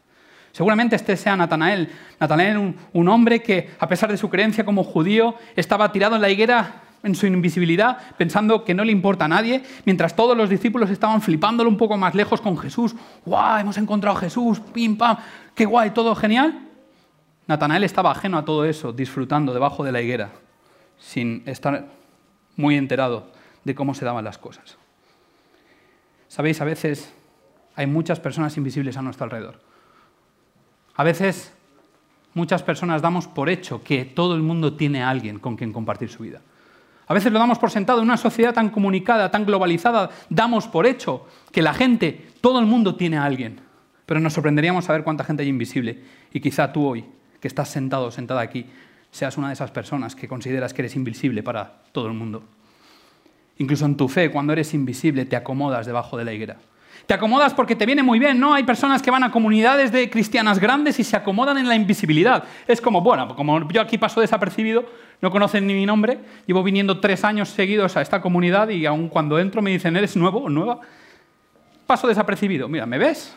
Seguramente 0.53 0.97
este 0.97 1.17
sea 1.17 1.37
Natanael. 1.37 1.91
Natanael, 2.19 2.75
un, 2.93 3.09
hombre 3.09 3.43
que, 3.43 3.71
a 3.79 3.89
pesar 3.89 4.11
de 4.11 4.17
su 4.17 4.29
creencia 4.29 4.65
como 4.65 4.85
judío, 4.85 5.35
estaba 5.57 5.93
tirado 5.93 6.17
en 6.17 6.23
la 6.23 6.31
higuera 6.31 6.83
en 7.03 7.15
su 7.15 7.27
invisibilidad, 7.27 7.99
pensando 8.17 8.65
que 8.65 8.75
no 8.75 8.85
le 8.85 8.91
importa 8.91 9.27
a 9.27 9.29
nadie, 9.29 9.63
mientras 9.85 10.17
todos 10.17 10.37
los 10.37 10.51
discípulos 10.51 10.91
estaban 10.91 11.23
flipándolo 11.23 11.71
un 11.71 11.77
poco 11.77 11.97
más 11.97 12.15
lejos 12.15 12.41
con 12.41 12.59
Jesús. 12.59 12.95
¡Guau! 13.25 13.61
Hemos 13.61 13.79
encontrado 13.79 14.17
a 14.17 14.21
Jesús, 14.21 14.61
pim, 14.61 14.97
pam, 14.97 15.17
qué 15.55 15.65
guay, 15.65 15.91
todo 15.91 16.15
genial. 16.17 16.67
Natanael 17.47 17.85
estaba 17.85 18.11
ajeno 18.11 18.37
a 18.37 18.45
todo 18.45 18.65
eso, 18.65 18.93
disfrutando 18.93 19.55
debajo 19.55 19.85
de 19.85 19.93
la 19.93 20.03
higuera, 20.03 20.31
sin 20.99 21.43
estar 21.47 21.87
muy 22.57 22.77
enterado 22.77 23.31
de 23.65 23.75
cómo 23.75 23.95
se 23.95 24.05
daban 24.05 24.25
las 24.25 24.39
cosas. 24.39 24.77
Sabéis, 26.29 26.61
a 26.61 26.65
veces 26.65 27.13
hay 27.75 27.87
muchas 27.87 28.21
personas 28.21 28.57
invisibles 28.57 28.97
a 28.97 29.03
nuestro 29.03 29.25
alrededor. 29.25 29.61
A 30.99 31.05
veces 31.05 31.53
muchas 32.35 32.65
personas 32.65 33.01
damos 33.01 33.29
por 33.29 33.49
hecho 33.49 33.85
que 33.85 34.05
todo 34.05 34.35
el 34.35 34.43
mundo 34.43 34.75
tiene 34.75 35.01
alguien 35.01 35.39
con 35.39 35.57
quien 35.57 35.73
compartir 35.73 36.11
su 36.11 36.25
vida. 36.25 36.43
A 37.07 37.15
veces 37.15 37.33
lo 37.33 37.39
damos 37.39 37.61
por 37.61 37.71
sentado. 37.71 38.01
En 38.01 38.05
una 38.05 38.17
sociedad 38.17 38.53
tan 38.53 38.71
comunicada, 38.71 39.31
tan 39.31 39.47
globalizada, 39.47 40.11
damos 40.29 40.67
por 40.67 40.87
hecho 40.87 41.25
que 41.53 41.63
la 41.63 41.73
gente, 41.73 42.27
todo 42.41 42.59
el 42.59 42.67
mundo 42.67 42.97
tiene 42.97 43.17
alguien. 43.17 43.61
Pero 44.07 44.19
nos 44.19 44.33
sorprenderíamos 44.33 44.87
saber 44.87 45.05
cuánta 45.05 45.23
gente 45.23 45.45
hay 45.45 45.49
invisible. 45.49 46.03
Y 46.33 46.41
quizá 46.41 46.73
tú 46.73 46.85
hoy, 46.85 47.05
que 47.41 47.47
estás 47.47 47.69
sentado 47.69 48.07
o 48.07 48.11
sentada 48.11 48.41
aquí, 48.41 48.67
seas 49.13 49.39
una 49.39 49.47
de 49.47 49.55
esas 49.55 49.71
personas 49.71 50.17
que 50.17 50.27
consideras 50.27 50.75
que 50.75 50.83
eres 50.83 50.97
invisible 50.97 51.45
para 51.45 51.83
todo 51.93 52.09
el 52.09 52.15
mundo. 52.15 52.43
Incluso 53.59 53.87
en 53.87 53.97
tu 53.97 54.09
fe, 54.09 54.33
cuando 54.33 54.53
eres 54.53 54.75
invisible, 54.75 55.27
te 55.27 55.37
acomodas 55.37 55.87
debajo 55.87 56.17
de 56.17 56.25
la 56.25 56.33
higuera. 56.33 56.57
Te 57.09 57.15
acomodas 57.15 57.55
porque 57.55 57.75
te 57.75 57.87
viene 57.87 58.03
muy 58.03 58.19
bien, 58.19 58.39
¿no? 58.39 58.53
Hay 58.53 58.65
personas 58.65 59.01
que 59.01 59.11
van 59.11 59.25
a 59.25 59.31
comunidades 59.31 59.91
de 59.93 60.11
cristianas 60.11 60.59
grandes 60.59 61.01
y 61.01 61.05
se 61.05 61.17
acomodan 61.17 61.57
en 61.57 61.67
la 61.67 61.75
invisibilidad. 61.75 62.45
Es 62.67 62.83
como, 62.83 63.01
bueno, 63.01 63.35
como 63.35 63.67
yo 63.71 63.81
aquí 63.81 63.97
paso 63.97 64.21
desapercibido, 64.21 64.85
no 65.23 65.31
conocen 65.31 65.67
ni 65.67 65.73
mi 65.73 65.87
nombre, 65.87 66.19
llevo 66.47 66.63
viniendo 66.63 67.01
tres 67.01 67.25
años 67.25 67.49
seguidos 67.49 67.97
a 67.97 68.03
esta 68.03 68.21
comunidad 68.21 68.69
y 68.69 68.85
aun 68.85 69.09
cuando 69.09 69.39
entro 69.39 69.63
me 69.63 69.71
dicen, 69.71 69.97
¿eres 69.97 70.17
nuevo 70.17 70.41
o 70.41 70.51
nueva? 70.51 70.81
Paso 71.87 72.09
desapercibido. 72.09 72.69
Mira, 72.69 72.85
¿me 72.85 72.99
ves? 72.99 73.35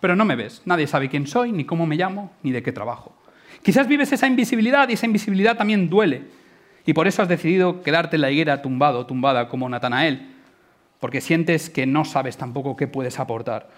Pero 0.00 0.16
no 0.16 0.24
me 0.24 0.34
ves. 0.34 0.60
Nadie 0.64 0.88
sabe 0.88 1.08
quién 1.08 1.28
soy, 1.28 1.52
ni 1.52 1.64
cómo 1.64 1.86
me 1.86 1.94
llamo, 1.94 2.32
ni 2.42 2.50
de 2.50 2.64
qué 2.64 2.72
trabajo. 2.72 3.14
Quizás 3.62 3.86
vives 3.86 4.12
esa 4.12 4.26
invisibilidad 4.26 4.88
y 4.88 4.94
esa 4.94 5.06
invisibilidad 5.06 5.56
también 5.56 5.88
duele. 5.88 6.24
Y 6.84 6.92
por 6.92 7.06
eso 7.06 7.22
has 7.22 7.28
decidido 7.28 7.82
quedarte 7.82 8.16
en 8.16 8.22
la 8.22 8.32
higuera 8.32 8.62
tumbado, 8.62 9.06
tumbada, 9.06 9.48
como 9.48 9.68
Natanael, 9.68 10.41
porque 11.02 11.20
sientes 11.20 11.68
que 11.68 11.84
no 11.84 12.04
sabes 12.04 12.36
tampoco 12.36 12.76
qué 12.76 12.86
puedes 12.86 13.18
aportar 13.18 13.68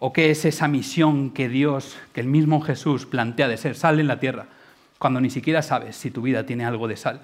o 0.00 0.12
qué 0.12 0.32
es 0.32 0.44
esa 0.44 0.66
misión 0.66 1.30
que 1.30 1.48
Dios, 1.48 1.96
que 2.12 2.20
el 2.20 2.26
mismo 2.26 2.60
Jesús 2.60 3.06
plantea 3.06 3.46
de 3.46 3.56
ser 3.56 3.76
sal 3.76 4.00
en 4.00 4.08
la 4.08 4.18
tierra, 4.18 4.46
cuando 4.98 5.20
ni 5.20 5.30
siquiera 5.30 5.62
sabes 5.62 5.94
si 5.94 6.10
tu 6.10 6.22
vida 6.22 6.44
tiene 6.44 6.64
algo 6.64 6.88
de 6.88 6.96
sal. 6.96 7.20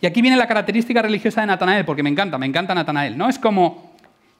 Y 0.00 0.06
aquí 0.06 0.22
viene 0.22 0.36
la 0.36 0.46
característica 0.46 1.02
religiosa 1.02 1.40
de 1.40 1.48
Natanael, 1.48 1.84
porque 1.84 2.04
me 2.04 2.08
encanta, 2.10 2.38
me 2.38 2.46
encanta 2.46 2.76
Natanael, 2.76 3.18
¿no? 3.18 3.28
Es 3.28 3.40
como 3.40 3.96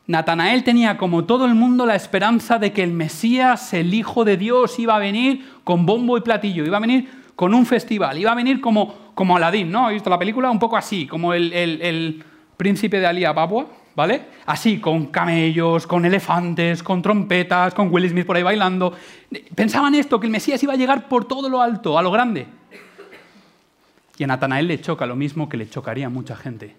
Natanael 0.07 0.63
tenía 0.63 0.97
como 0.97 1.25
todo 1.25 1.45
el 1.47 1.57
mundo 1.57 1.87
la 1.87 1.97
esperanza 1.97 2.61
de 2.61 2.73
que 2.73 2.85
el 2.85 2.93
Mesías, 2.93 3.75
el 3.75 3.93
Hijo 3.95 4.25
de 4.25 4.37
Dios, 4.37 4.79
iba 4.79 4.95
a 4.95 5.01
venir 5.01 5.45
con 5.65 5.87
bombo 5.87 6.17
y 6.17 6.21
platillo, 6.21 6.65
iba 6.65 6.77
a 6.77 6.81
venir 6.81 7.11
con 7.35 7.53
un 7.53 7.67
festival, 7.67 8.17
iba 8.17 8.31
a 8.31 8.37
venir 8.37 8.61
como, 8.61 9.11
como 9.17 9.37
Aladín, 9.37 9.73
¿no? 9.73 9.89
¿Has 9.89 9.95
visto 9.95 10.09
la 10.09 10.21
película? 10.21 10.53
Un 10.53 10.61
poco 10.61 10.77
así, 10.77 11.09
como 11.09 11.35
el, 11.35 11.53
el- 11.53 11.83
el 11.83 12.25
príncipe 12.57 13.01
de 13.01 13.07
Ali 13.07 13.25
Ababua, 13.25 13.67
¿vale? 13.95 14.27
Así, 14.47 14.81
con 14.81 15.07
camellos, 15.07 15.87
con 15.87 16.05
elefantes, 16.05 16.83
con 16.83 17.03
trompetas, 17.03 17.75
con 17.75 17.93
Will 17.93 18.09
Smith 18.09 18.27
por 18.27 18.37
ahí 18.37 18.43
bailando. 18.43 18.95
Pensaban 19.55 19.95
esto, 19.95 20.21
que 20.21 20.27
el 20.27 20.33
Mesías 20.33 20.63
iba 20.63 20.73
a 20.73 20.77
llegar 20.77 21.09
por 21.09 21.25
todo 21.25 21.49
lo 21.49 21.61
alto, 21.61 21.99
a 21.99 22.03
lo 22.03 22.11
grande. 22.11 22.47
Y 24.19 24.25
a 24.25 24.27
Natanael 24.27 24.69
le 24.69 24.81
choca 24.81 25.07
lo 25.07 25.17
mismo 25.17 25.49
que 25.49 25.57
le 25.57 25.69
chocaría 25.69 26.07
a 26.07 26.11
mucha 26.11 26.37
gente. 26.37 26.77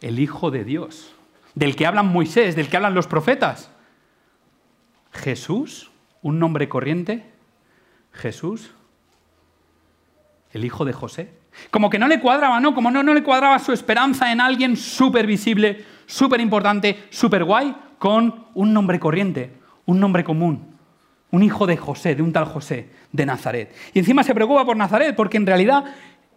El 0.00 0.18
Hijo 0.18 0.50
de 0.50 0.64
Dios, 0.64 1.14
del 1.54 1.76
que 1.76 1.86
hablan 1.86 2.06
Moisés, 2.06 2.56
del 2.56 2.68
que 2.68 2.76
hablan 2.76 2.94
los 2.94 3.06
profetas. 3.06 3.70
Jesús, 5.12 5.90
un 6.22 6.38
nombre 6.38 6.68
corriente. 6.68 7.30
Jesús, 8.12 8.70
el 10.54 10.64
hijo 10.64 10.84
de 10.84 10.92
José. 10.92 11.30
Como 11.70 11.90
que 11.90 11.98
no 11.98 12.08
le 12.08 12.20
cuadraba, 12.20 12.60
¿no? 12.60 12.74
Como 12.74 12.90
no, 12.90 13.02
no 13.02 13.14
le 13.14 13.22
cuadraba 13.22 13.58
su 13.58 13.72
esperanza 13.72 14.32
en 14.32 14.40
alguien 14.40 14.76
súper 14.76 15.26
visible, 15.26 15.84
súper 16.06 16.40
importante, 16.40 17.04
súper 17.10 17.44
guay, 17.44 17.74
con 17.98 18.46
un 18.54 18.72
nombre 18.72 18.98
corriente, 18.98 19.52
un 19.86 20.00
nombre 20.00 20.24
común. 20.24 20.74
Un 21.30 21.42
hijo 21.42 21.66
de 21.66 21.76
José, 21.76 22.14
de 22.14 22.22
un 22.22 22.32
tal 22.32 22.44
José, 22.44 22.90
de 23.10 23.26
Nazaret. 23.26 23.74
Y 23.92 23.98
encima 23.98 24.22
se 24.22 24.34
preocupa 24.34 24.64
por 24.64 24.76
Nazaret, 24.76 25.16
porque 25.16 25.36
en 25.36 25.46
realidad 25.46 25.84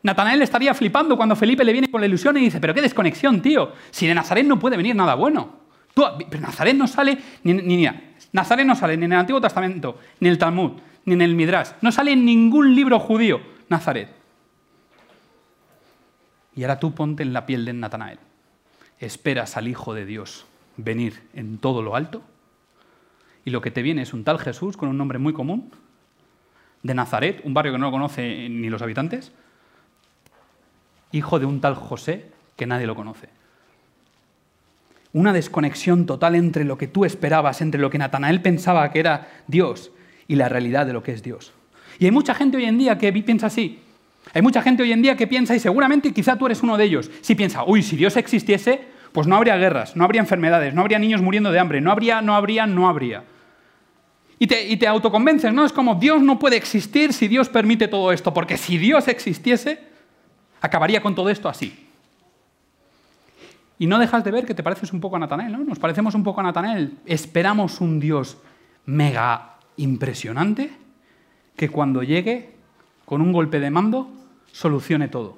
Natanael 0.02 0.42
estaría 0.42 0.74
flipando 0.74 1.16
cuando 1.18 1.36
Felipe 1.36 1.64
le 1.64 1.72
viene 1.72 1.92
con 1.92 2.02
la 2.02 2.08
ilusión 2.08 2.36
y 2.38 2.42
dice, 2.42 2.60
pero 2.60 2.74
qué 2.74 2.82
desconexión, 2.82 3.42
tío. 3.42 3.74
Si 3.92 4.08
de 4.08 4.16
Nazaret 4.16 4.46
no 4.46 4.58
puede 4.58 4.78
venir 4.78 4.96
nada 4.96 5.14
bueno. 5.16 5.58
Pero 5.94 6.42
Nazaret 6.42 6.76
no 6.76 6.88
sale, 6.88 7.18
ni- 7.44 7.88
Nazaret 8.32 8.66
no 8.66 8.76
sale 8.76 8.98
ni 8.98 9.06
en 9.06 9.14
el 9.14 9.20
Antiguo 9.20 9.42
Testamento, 9.42 9.98
ni 10.20 10.28
en 10.28 10.32
el 10.34 10.38
Talmud, 10.38 10.72
ni 11.06 11.14
en 11.14 11.22
el 11.22 11.36
Midrash. 11.36 11.70
No 11.82 11.92
sale 11.92 12.12
en 12.12 12.24
ningún 12.26 12.76
libro 12.76 13.00
judío, 13.00 13.40
Nazaret. 13.70 14.10
Y 16.56 16.64
ahora 16.64 16.80
tú 16.80 16.94
ponte 16.94 17.24
en 17.24 17.34
la 17.34 17.46
piel 17.46 17.66
de 17.66 17.74
Natanael. 17.74 18.20
Esperas 19.00 19.58
al 19.58 19.68
Hijo 19.68 19.94
de 19.94 20.06
Dios 20.06 20.46
venir 20.78 21.22
en 21.34 21.58
todo 21.58 21.82
lo 21.82 21.96
alto 21.96 22.24
y 23.48 23.50
lo 23.50 23.62
que 23.62 23.72
te 23.72 23.82
viene 23.82 24.02
es 24.02 24.14
un 24.14 24.26
tal 24.26 24.40
Jesús 24.40 24.76
con 24.76 24.90
un 24.90 24.98
nombre 24.98 25.20
muy 25.20 25.32
común, 25.32 25.72
de 26.84 26.94
Nazaret, 26.94 27.40
un 27.46 27.54
barrio 27.54 27.72
que 27.72 27.78
no 27.78 27.86
lo 27.86 27.92
conoce 27.94 28.50
ni 28.50 28.70
los 28.70 28.82
habitantes, 28.82 29.32
hijo 31.14 31.40
de 31.40 31.46
un 31.46 31.62
tal 31.62 31.74
José 31.74 32.30
que 32.58 32.68
nadie 32.68 32.86
lo 32.86 32.94
conoce. 32.94 33.30
Una 35.14 35.32
desconexión 35.32 36.06
total 36.06 36.36
entre 36.36 36.66
lo 36.66 36.78
que 36.78 36.88
tú 36.88 37.06
esperabas, 37.06 37.62
entre 37.62 37.80
lo 37.80 37.90
que 37.90 37.98
Natanael 37.98 38.42
pensaba 38.42 38.92
que 38.92 39.00
era 39.00 39.30
Dios 39.48 39.92
y 40.28 40.36
la 40.36 40.50
realidad 40.50 40.86
de 40.86 40.92
lo 40.92 41.02
que 41.02 41.14
es 41.14 41.24
Dios. 41.24 41.54
Y 42.00 42.06
hay 42.06 42.12
mucha 42.12 42.34
gente 42.34 42.58
hoy 42.58 42.66
en 42.66 42.78
día 42.78 42.98
que 42.98 43.12
piensa 43.14 43.48
así. 43.48 43.80
Hay 44.34 44.42
mucha 44.42 44.62
gente 44.62 44.84
hoy 44.84 44.92
en 44.92 45.02
día 45.02 45.16
que 45.16 45.28
piensa, 45.28 45.56
y 45.56 45.60
seguramente 45.60 46.14
quizá 46.14 46.38
tú 46.38 46.46
eres 46.46 46.62
uno 46.62 46.78
de 46.78 46.84
ellos, 46.84 47.10
si 47.22 47.36
piensa, 47.36 47.64
uy, 47.64 47.82
si 47.82 47.96
Dios 47.96 48.18
existiese, 48.18 48.82
pues 49.12 49.26
no 49.26 49.36
habría 49.36 49.56
guerras, 49.58 49.96
no 49.96 50.04
habría 50.04 50.22
enfermedades, 50.22 50.74
no 50.74 50.82
habría 50.82 51.00
niños 51.00 51.22
muriendo 51.22 51.52
de 51.52 51.60
hambre, 51.60 51.82
no 51.82 51.92
habría, 51.92 52.22
no 52.22 52.36
habría, 52.36 52.68
no 52.68 52.90
habría. 52.90 53.24
Y 54.40 54.48
te, 54.48 54.68
y 54.68 54.78
te 54.78 54.88
autoconvences, 54.88 55.52
¿no? 55.54 55.66
Es 55.66 55.72
como 55.72 55.96
Dios 55.96 56.22
no 56.22 56.38
puede 56.38 56.58
existir 56.58 57.14
si 57.14 57.28
Dios 57.28 57.50
permite 57.50 57.88
todo 57.88 58.12
esto, 58.12 58.34
porque 58.34 58.58
si 58.58 58.78
Dios 58.78 59.08
existiese, 59.08 59.80
acabaría 60.62 61.02
con 61.02 61.16
todo 61.16 61.30
esto 61.30 61.50
así. 61.50 61.88
Y 63.80 63.88
no 63.88 63.98
dejas 63.98 64.24
de 64.24 64.32
ver 64.32 64.46
que 64.46 64.54
te 64.54 64.64
pareces 64.64 64.92
un 64.94 65.00
poco 65.00 65.16
a 65.16 65.20
Natanael, 65.20 65.52
¿no? 65.52 65.60
Nos 65.60 65.80
parecemos 65.80 66.14
un 66.16 66.24
poco 66.24 66.42
a 66.42 66.44
Natanael. 66.44 66.98
Esperamos 67.06 67.80
un 67.80 68.00
Dios 68.00 68.38
mega 68.86 69.56
impresionante 69.78 70.72
que 71.58 71.68
cuando 71.68 72.04
llegue, 72.04 72.52
con 73.04 73.20
un 73.22 73.34
golpe 73.34 73.60
de 73.60 73.70
mando, 73.70 74.10
solucione 74.54 75.10
todo. 75.10 75.38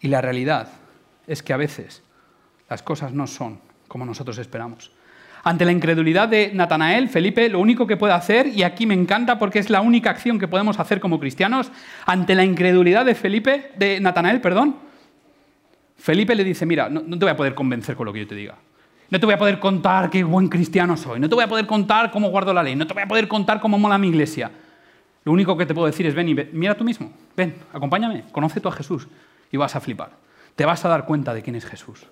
Y 0.00 0.08
la 0.08 0.20
realidad 0.20 0.68
es 1.28 1.42
que 1.42 1.52
a 1.52 1.56
veces 1.56 2.02
las 2.68 2.82
cosas 2.82 3.12
no 3.12 3.28
son 3.28 3.60
como 3.86 4.04
nosotros 4.04 4.38
esperamos. 4.38 4.90
Ante 5.44 5.64
la 5.64 5.72
incredulidad 5.72 6.28
de 6.28 6.52
Natanael, 6.54 7.08
Felipe 7.08 7.48
lo 7.48 7.60
único 7.60 7.86
que 7.86 7.96
puede 7.96 8.14
hacer, 8.14 8.46
y 8.46 8.62
aquí 8.62 8.86
me 8.86 8.94
encanta 8.94 9.38
porque 9.38 9.58
es 9.58 9.70
la 9.70 9.80
única 9.80 10.10
acción 10.10 10.38
que 10.38 10.48
podemos 10.48 10.78
hacer 10.78 11.00
como 11.00 11.20
cristianos, 11.20 11.70
ante 12.06 12.34
la 12.34 12.44
incredulidad 12.44 13.04
de 13.04 13.14
Felipe, 13.14 13.72
de 13.76 14.00
Natanael, 14.00 14.40
perdón, 14.40 14.76
Felipe 15.98 16.34
le 16.34 16.44
dice, 16.44 16.64
mira, 16.64 16.88
no, 16.88 17.02
no 17.06 17.18
te 17.18 17.24
voy 17.24 17.32
a 17.32 17.36
poder 17.36 17.54
convencer 17.54 17.94
con 17.94 18.06
lo 18.06 18.12
que 18.12 18.20
yo 18.20 18.26
te 18.26 18.34
diga. 18.34 18.56
No 19.12 19.20
te 19.20 19.26
voy 19.26 19.34
a 19.34 19.38
poder 19.38 19.58
contar 19.58 20.08
qué 20.08 20.24
buen 20.24 20.48
cristiano 20.48 20.96
soy. 20.96 21.20
No 21.20 21.28
te 21.28 21.34
voy 21.34 21.44
a 21.44 21.46
poder 21.46 21.66
contar 21.66 22.10
cómo 22.10 22.30
guardo 22.30 22.54
la 22.54 22.62
ley. 22.62 22.74
No 22.74 22.86
te 22.86 22.94
voy 22.94 23.02
a 23.02 23.06
poder 23.06 23.28
contar 23.28 23.60
cómo 23.60 23.78
mola 23.78 23.98
mi 23.98 24.08
iglesia. 24.08 24.50
Lo 25.26 25.32
único 25.32 25.54
que 25.54 25.66
te 25.66 25.74
puedo 25.74 25.86
decir 25.86 26.06
es, 26.06 26.14
ven 26.14 26.30
y 26.30 26.34
mira 26.34 26.74
tú 26.74 26.82
mismo. 26.82 27.12
Ven, 27.36 27.54
acompáñame. 27.74 28.24
Conoce 28.32 28.58
tú 28.58 28.70
a 28.70 28.72
Jesús 28.72 29.06
y 29.50 29.58
vas 29.58 29.76
a 29.76 29.80
flipar. 29.80 30.12
Te 30.56 30.64
vas 30.64 30.82
a 30.86 30.88
dar 30.88 31.04
cuenta 31.04 31.34
de 31.34 31.42
quién 31.42 31.56
es 31.56 31.66
Jesús. 31.66 32.06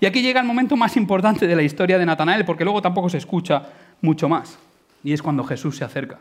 Y 0.00 0.06
aquí 0.06 0.22
llega 0.22 0.40
el 0.40 0.46
momento 0.46 0.74
más 0.74 0.96
importante 0.96 1.46
de 1.46 1.54
la 1.54 1.64
historia 1.64 1.98
de 1.98 2.06
Natanael, 2.06 2.46
porque 2.46 2.64
luego 2.64 2.80
tampoco 2.80 3.10
se 3.10 3.18
escucha 3.18 3.64
mucho 4.00 4.26
más. 4.26 4.58
Y 5.04 5.12
es 5.12 5.20
cuando 5.20 5.44
Jesús 5.44 5.76
se 5.76 5.84
acerca. 5.84 6.16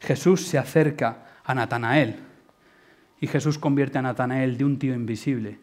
Jesús 0.00 0.44
se 0.44 0.58
acerca 0.58 1.18
a 1.44 1.54
Natanael. 1.54 2.16
Y 3.20 3.28
Jesús 3.28 3.60
convierte 3.60 3.96
a 3.96 4.02
Natanael 4.02 4.58
de 4.58 4.64
un 4.64 4.76
tío 4.76 4.92
invisible 4.92 5.60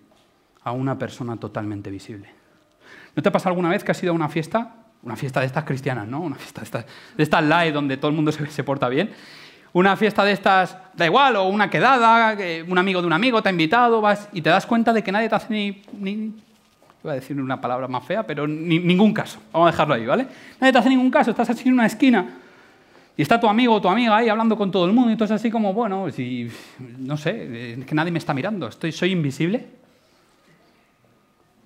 a 0.63 0.71
una 0.71 0.97
persona 0.97 1.35
totalmente 1.35 1.91
visible. 1.91 2.40
¿No 3.15 3.21
te 3.23 3.29
ha 3.29 3.31
pasado 3.31 3.49
alguna 3.49 3.69
vez 3.69 3.83
que 3.83 3.91
has 3.91 4.01
ido 4.03 4.11
a 4.11 4.15
una 4.15 4.29
fiesta? 4.29 4.75
Una 5.03 5.15
fiesta 5.15 5.39
de 5.39 5.47
estas 5.47 5.63
cristianas, 5.63 6.07
¿no? 6.07 6.21
Una 6.21 6.35
fiesta 6.35 6.61
de 6.61 6.65
estas, 6.65 6.85
de 7.17 7.23
estas 7.23 7.43
light 7.43 7.73
donde 7.73 7.97
todo 7.97 8.09
el 8.09 8.15
mundo 8.15 8.31
se, 8.31 8.45
se 8.47 8.63
porta 8.63 8.87
bien. 8.89 9.11
Una 9.73 9.95
fiesta 9.95 10.23
de 10.23 10.33
estas, 10.33 10.77
da 10.95 11.05
igual, 11.05 11.35
o 11.37 11.43
una 11.47 11.69
quedada, 11.69 12.35
que 12.35 12.63
un 12.67 12.77
amigo 12.77 13.01
de 13.01 13.07
un 13.07 13.13
amigo 13.13 13.41
te 13.41 13.49
ha 13.49 13.51
invitado, 13.51 14.01
vas 14.01 14.27
y 14.33 14.41
te 14.41 14.49
das 14.49 14.65
cuenta 14.65 14.91
de 14.93 15.01
que 15.03 15.11
nadie 15.11 15.29
te 15.29 15.35
hace 15.35 15.53
ni, 15.53 15.81
ni 15.97 16.33
iba 17.03 17.13
a 17.13 17.15
decir 17.15 17.39
una 17.41 17.59
palabra 17.59 17.87
más 17.87 18.03
fea, 18.05 18.27
pero 18.27 18.45
ni- 18.47 18.79
ningún 18.79 19.13
caso. 19.13 19.39
Vamos 19.51 19.69
a 19.69 19.71
dejarlo 19.71 19.93
ahí, 19.95 20.05
¿vale? 20.05 20.27
Nadie 20.59 20.73
te 20.73 20.77
hace 20.79 20.89
ningún 20.89 21.09
caso, 21.09 21.31
estás 21.31 21.49
así 21.49 21.67
en 21.69 21.73
una 21.75 21.85
esquina 21.85 22.37
y 23.17 23.21
está 23.21 23.39
tu 23.39 23.47
amigo 23.47 23.73
o 23.75 23.81
tu 23.81 23.87
amiga 23.87 24.15
ahí 24.17 24.29
hablando 24.29 24.55
con 24.57 24.71
todo 24.71 24.85
el 24.85 24.93
mundo 24.93 25.11
y 25.11 25.15
tú 25.15 25.23
es 25.23 25.31
así 25.31 25.49
como, 25.49 25.73
bueno, 25.73 26.11
si, 26.11 26.49
no 26.99 27.15
sé, 27.17 27.73
es 27.79 27.85
que 27.85 27.95
nadie 27.95 28.11
me 28.11 28.19
está 28.19 28.33
mirando, 28.33 28.67
estoy, 28.67 28.91
soy 28.91 29.11
invisible. 29.13 29.67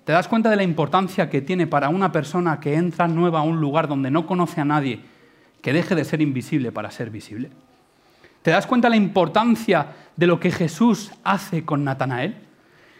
¿Te 0.06 0.12
das 0.12 0.28
cuenta 0.28 0.48
de 0.48 0.54
la 0.54 0.62
importancia 0.62 1.28
que 1.28 1.42
tiene 1.42 1.66
para 1.66 1.88
una 1.88 2.12
persona 2.12 2.60
que 2.60 2.74
entra 2.74 3.08
nueva 3.08 3.40
a 3.40 3.42
un 3.42 3.60
lugar 3.60 3.88
donde 3.88 4.08
no 4.08 4.24
conoce 4.24 4.60
a 4.60 4.64
nadie 4.64 5.00
que 5.60 5.72
deje 5.72 5.96
de 5.96 6.04
ser 6.04 6.20
invisible 6.22 6.70
para 6.70 6.92
ser 6.92 7.10
visible? 7.10 7.50
¿Te 8.40 8.52
das 8.52 8.68
cuenta 8.68 8.86
de 8.86 8.90
la 8.90 9.02
importancia 9.02 9.88
de 10.14 10.28
lo 10.28 10.38
que 10.38 10.52
Jesús 10.52 11.10
hace 11.24 11.64
con 11.64 11.82
Natanael? 11.82 12.36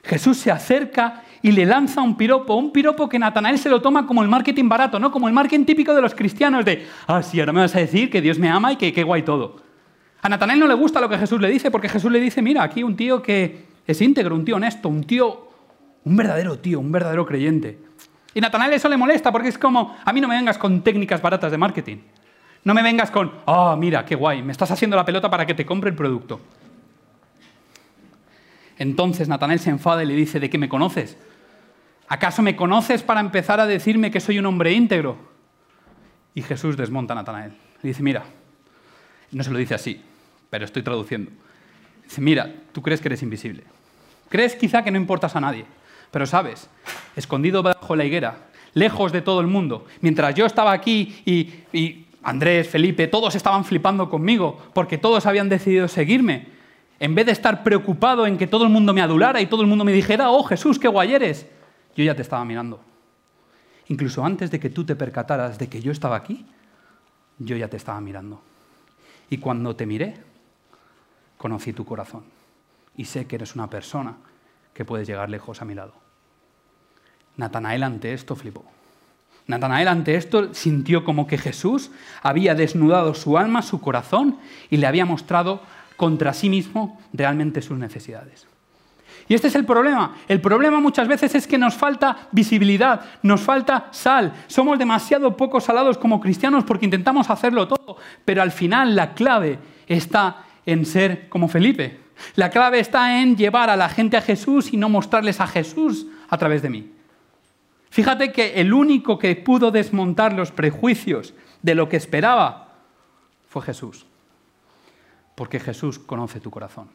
Jesús 0.03 0.39
se 0.39 0.51
acerca 0.51 1.23
y 1.43 1.53
le 1.53 1.65
lanza 1.65 2.03
un 2.03 2.17
piropo, 2.17 2.57
un 2.57 2.73
piropo 2.73 3.09
que 3.09 3.21
Natanael 3.21 3.61
se 3.61 3.69
lo 3.69 3.81
toma 3.81 4.05
como 4.05 4.25
el 4.25 4.29
marketing 4.29 4.69
barato, 4.69 4.99
¿no? 4.99 5.13
Como 5.13 5.29
el 5.29 5.35
marketing 5.35 5.65
típico 5.65 5.95
de 5.95 6.03
los 6.03 6.13
cristianos 6.13 6.65
de, 6.65 6.89
ah, 7.07 7.23
sí, 7.23 7.39
ahora 7.39 7.53
me 7.53 7.61
vas 7.61 7.77
a 7.77 7.79
decir 7.79 8.11
que 8.11 8.21
Dios 8.21 8.37
me 8.41 8.49
ama 8.49 8.73
y 8.73 8.77
que 8.77 8.93
qué 8.93 9.05
guay 9.05 9.23
todo. 9.23 9.63
A 10.23 10.29
Natanael 10.29 10.59
no 10.59 10.67
le 10.67 10.75
gusta 10.75 11.01
lo 11.01 11.09
que 11.09 11.19
Jesús 11.19 11.41
le 11.41 11.51
dice 11.51 11.71
porque 11.71 11.89
Jesús 11.89 12.11
le 12.11 12.19
dice, 12.19 12.43
mira, 12.43 12.65
aquí 12.65 12.83
un 12.83 12.97
tío 12.97 13.23
que 13.23 13.65
es 13.87 14.01
íntegro, 14.01 14.35
un 14.35 14.45
tío 14.45 14.57
honesto, 14.57 14.89
un 14.89 15.05
tío, 15.05 15.46
un 16.07 16.17
verdadero 16.17 16.59
tío, 16.61 16.79
un 16.79 16.93
verdadero 16.93 17.27
creyente. 17.27 17.79
Y 18.33 18.41
Natanael 18.41 18.73
eso 18.73 18.89
le 18.89 18.97
molesta 18.97 19.33
porque 19.33 19.49
es 19.49 19.59
como, 19.59 19.97
a 20.05 20.13
mí 20.13 20.21
no 20.21 20.29
me 20.29 20.37
vengas 20.37 20.57
con 20.57 20.83
técnicas 20.83 21.21
baratas 21.21 21.51
de 21.51 21.59
marketing. 21.59 21.97
No 22.63 22.75
me 22.75 22.83
vengas 22.83 23.11
con, 23.11 23.33
ah, 23.47 23.77
mira, 23.77 24.05
qué 24.05 24.15
guay, 24.15 24.41
me 24.43 24.53
estás 24.53 24.71
haciendo 24.71 24.97
la 24.97 25.05
pelota 25.05 25.29
para 25.29 25.45
que 25.45 25.55
te 25.55 25.67
compre 25.67 25.91
el 25.91 25.97
producto. 25.97 26.41
Entonces 28.79 29.29
Natanael 29.29 29.59
se 29.59 29.71
enfada 29.71 30.05
y 30.05 30.07
le 30.07 30.15
dice, 30.15 30.39
¿de 30.39 30.49
qué 30.49 30.59
me 30.59 30.69
conoces? 30.69 31.19
¿Acaso 32.09 32.41
me 32.41 32.55
conoces 32.55 33.03
para 33.03 33.21
empezar 33.21 33.59
a 33.59 33.67
decirme 33.67 34.13
que 34.13 34.21
soy 34.21 34.39
un 34.39 34.47
hombre 34.47 34.73
íntegro? 34.73 35.17
Y 36.35 36.43
Jesús 36.43 36.77
desmonta 36.77 37.15
a 37.15 37.17
Natanael. 37.17 37.51
Le 37.83 37.89
dice, 37.89 38.05
mira, 38.05 38.23
no 39.33 39.43
se 39.43 39.51
lo 39.51 39.59
dice 39.59 39.75
así, 39.75 40.01
pero 40.51 40.67
estoy 40.67 40.83
traduciendo. 40.83 41.33
Dice, 42.05 42.21
mira, 42.21 42.55
tú 42.71 42.81
crees 42.81 43.01
que 43.01 43.09
eres 43.09 43.25
invisible. 43.25 43.65
Crees 44.29 44.55
quizá 44.55 44.85
que 44.85 44.93
no 44.93 44.99
importas 44.99 45.35
a 45.35 45.41
nadie, 45.41 45.65
pero 46.11 46.27
sabes, 46.27 46.69
escondido 47.15 47.63
bajo 47.63 47.97
la 47.97 48.05
higuera, 48.05 48.49
lejos 48.75 49.13
de 49.13 49.23
todo 49.23 49.41
el 49.41 49.47
mundo, 49.47 49.87
mientras 50.01 50.35
yo 50.35 50.47
estaba 50.47 50.73
aquí 50.73 51.23
y, 51.25 51.53
y 51.73 52.07
Andrés, 52.23 52.69
Felipe, 52.69 53.07
todos 53.07 53.35
estaban 53.37 53.65
flipando 53.65 54.11
conmigo 54.11 54.59
porque 54.75 54.99
todos 54.99 55.27
habían 55.27 55.49
decidido 55.49 55.87
seguirme. 55.87 56.49
En 56.99 57.15
vez 57.15 57.27
de 57.27 57.33
estar 57.33 57.63
preocupado 57.63 58.27
en 58.27 58.37
que 58.37 58.47
todo 58.47 58.65
el 58.65 58.71
mundo 58.71 58.93
me 58.93 59.01
adulara 59.01 59.41
y 59.41 59.47
todo 59.47 59.63
el 59.63 59.69
mundo 59.69 59.85
me 59.85 59.93
dijera, 59.93 60.31
oh 60.31 60.43
Jesús, 60.43 60.79
qué 60.79 60.89
guay 60.89 61.15
eres, 61.15 61.47
yo 61.95 62.03
ya 62.03 62.17
te 62.17 62.23
estaba 62.23 62.45
mirando. 62.45 62.81
Incluso 63.89 64.25
antes 64.25 64.51
de 64.51 64.59
que 64.59 64.71
tú 64.71 64.85
te 64.85 64.97
percataras 64.97 65.59
de 65.59 65.69
que 65.69 65.81
yo 65.81 65.93
estaba 65.93 66.17
aquí, 66.17 66.45
yo 67.39 67.57
ya 67.57 67.69
te 67.69 67.77
estaba 67.77 68.01
mirando. 68.01 68.41
Y 69.31 69.39
cuando 69.39 69.77
te 69.77 69.87
miré, 69.87 70.17
conocí 71.37 71.73
tu 71.73 71.85
corazón. 71.85 72.25
Y 72.97 73.05
sé 73.05 73.27
que 73.27 73.37
eres 73.37 73.55
una 73.55 73.69
persona 73.69 74.17
que 74.77 74.85
puedes 74.85 75.09
llegar 75.09 75.31
lejos 75.31 75.63
a 75.63 75.65
mi 75.65 75.75
lado. 75.75 75.95
Natanael 77.37 77.83
ante 77.83 78.13
esto 78.13 78.37
flipó. 78.37 78.65
Natanael 79.47 79.89
ante 79.89 80.17
esto 80.17 80.53
sintió 80.53 81.03
como 81.03 81.27
que 81.27 81.39
Jesús 81.39 81.91
había 82.23 82.55
desnudado 82.55 83.15
su 83.15 83.39
alma, 83.39 83.63
su 83.63 83.81
corazón, 83.81 84.39
y 84.69 84.77
le 84.77 84.87
había 84.87 85.07
mostrado 85.07 85.63
contra 85.97 86.35
sí 86.35 86.51
mismo 86.51 87.01
realmente 87.13 87.63
sus 87.63 87.79
necesidades. 87.79 88.47
Y 89.29 89.35
este 89.35 89.49
es 89.49 89.55
el 89.55 89.65
problema. 89.65 90.17
El 90.29 90.41
problema 90.41 90.79
muchas 90.79 91.09
veces 91.09 91.35
es 91.35 91.47
que 91.47 91.59
nos 91.59 91.75
falta 91.75 92.29
visibilidad, 92.33 93.01
nos 93.23 93.41
falta 93.41 93.89
sal. 93.93 94.35
Somos 94.47 94.79
demasiado 94.79 95.37
poco 95.37 95.61
salados 95.61 95.97
como 95.97 96.21
cristianos 96.21 96.65
porque 96.65 96.85
intentamos 96.85 97.31
hacerlo 97.31 97.67
todo, 97.67 97.97
pero 98.25 98.43
al 98.43 98.53
final 98.53 98.95
la 98.95 99.15
clave 99.15 99.59
está 99.87 100.45
en 100.67 100.85
ser 100.85 101.29
como 101.29 101.49
Felipe. 101.49 102.06
La 102.35 102.51
clave 102.51 102.81
está 102.81 103.21
en 103.21 103.37
llevar 103.37 103.71
a 103.71 103.77
la 103.77 103.89
gente 103.89 104.17
a 104.17 104.23
Jesús 104.23 104.73
y 104.73 104.77
no 104.77 104.89
mostrarles 104.89 105.41
a 105.41 105.47
Jesús 105.47 106.07
a 106.29 106.39
través 106.39 106.63
de 106.63 106.71
mí. 106.71 106.93
Fíjate 107.91 108.33
que 108.33 108.61
el 108.61 108.73
único 108.73 109.19
que 109.19 109.35
pudo 109.37 109.71
desmontar 109.71 110.33
los 110.33 110.51
prejuicios 110.51 111.35
de 111.63 111.75
lo 111.75 111.89
que 111.89 111.97
esperaba 111.97 112.75
fue 113.49 113.63
Jesús. 113.63 114.07
Porque 115.35 115.61
Jesús 115.61 115.99
conoce 115.99 116.41
tu 116.41 116.51
corazón. 116.51 116.89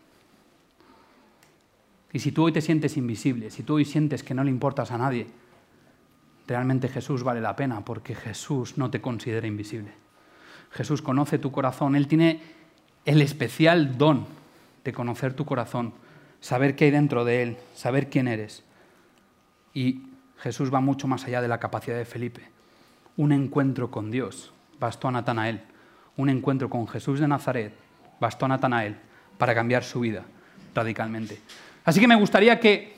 Y 2.14 2.20
si 2.20 2.32
tú 2.32 2.44
hoy 2.44 2.52
te 2.52 2.62
sientes 2.62 2.98
invisible, 2.98 3.52
si 3.52 3.64
tú 3.64 3.76
hoy 3.76 3.86
sientes 3.86 4.24
que 4.24 4.34
no 4.34 4.44
le 4.44 4.50
importas 4.50 4.92
a 4.92 4.98
nadie, 4.98 5.28
realmente 6.48 6.90
Jesús 6.90 7.24
vale 7.24 7.42
la 7.42 7.56
pena 7.56 7.86
porque 7.86 8.16
Jesús 8.16 8.78
no 8.78 8.92
te 8.92 9.02
considera 9.02 9.48
invisible. 9.48 9.94
Jesús 10.72 11.02
conoce 11.02 11.38
tu 11.38 11.52
corazón, 11.52 11.96
Él 11.96 12.08
tiene 12.08 12.42
el 13.06 13.22
especial 13.22 13.98
don 13.98 14.26
de 14.84 14.94
conocer 14.94 15.34
tu 15.34 15.46
corazón, 15.46 15.94
saber 16.40 16.76
qué 16.76 16.86
hay 16.86 16.92
dentro 16.92 17.26
de 17.26 17.44
Él, 17.44 17.58
saber 17.76 18.10
quién 18.10 18.28
eres. 18.28 18.64
Y 19.74 20.04
Jesús 20.38 20.74
va 20.74 20.80
mucho 20.80 21.08
más 21.08 21.26
allá 21.26 21.42
de 21.42 21.48
la 21.48 21.60
capacidad 21.60 21.98
de 21.98 22.06
Felipe. 22.06 22.50
Un 23.18 23.32
encuentro 23.32 23.92
con 23.92 24.10
Dios 24.10 24.54
bastó 24.80 25.08
a 25.08 25.12
Natanael. 25.12 25.62
Un 26.18 26.30
encuentro 26.30 26.70
con 26.70 26.88
Jesús 26.88 27.20
de 27.20 27.28
Nazaret 27.28 27.74
bastó 28.20 28.46
a 28.46 28.50
Natanael 28.50 28.98
para 29.38 29.56
cambiar 29.56 29.84
su 29.84 30.00
vida 30.00 30.24
radicalmente. 30.74 31.40
Así 31.86 32.00
que 32.00 32.08
me 32.08 32.16
gustaría 32.16 32.60
que, 32.60 32.96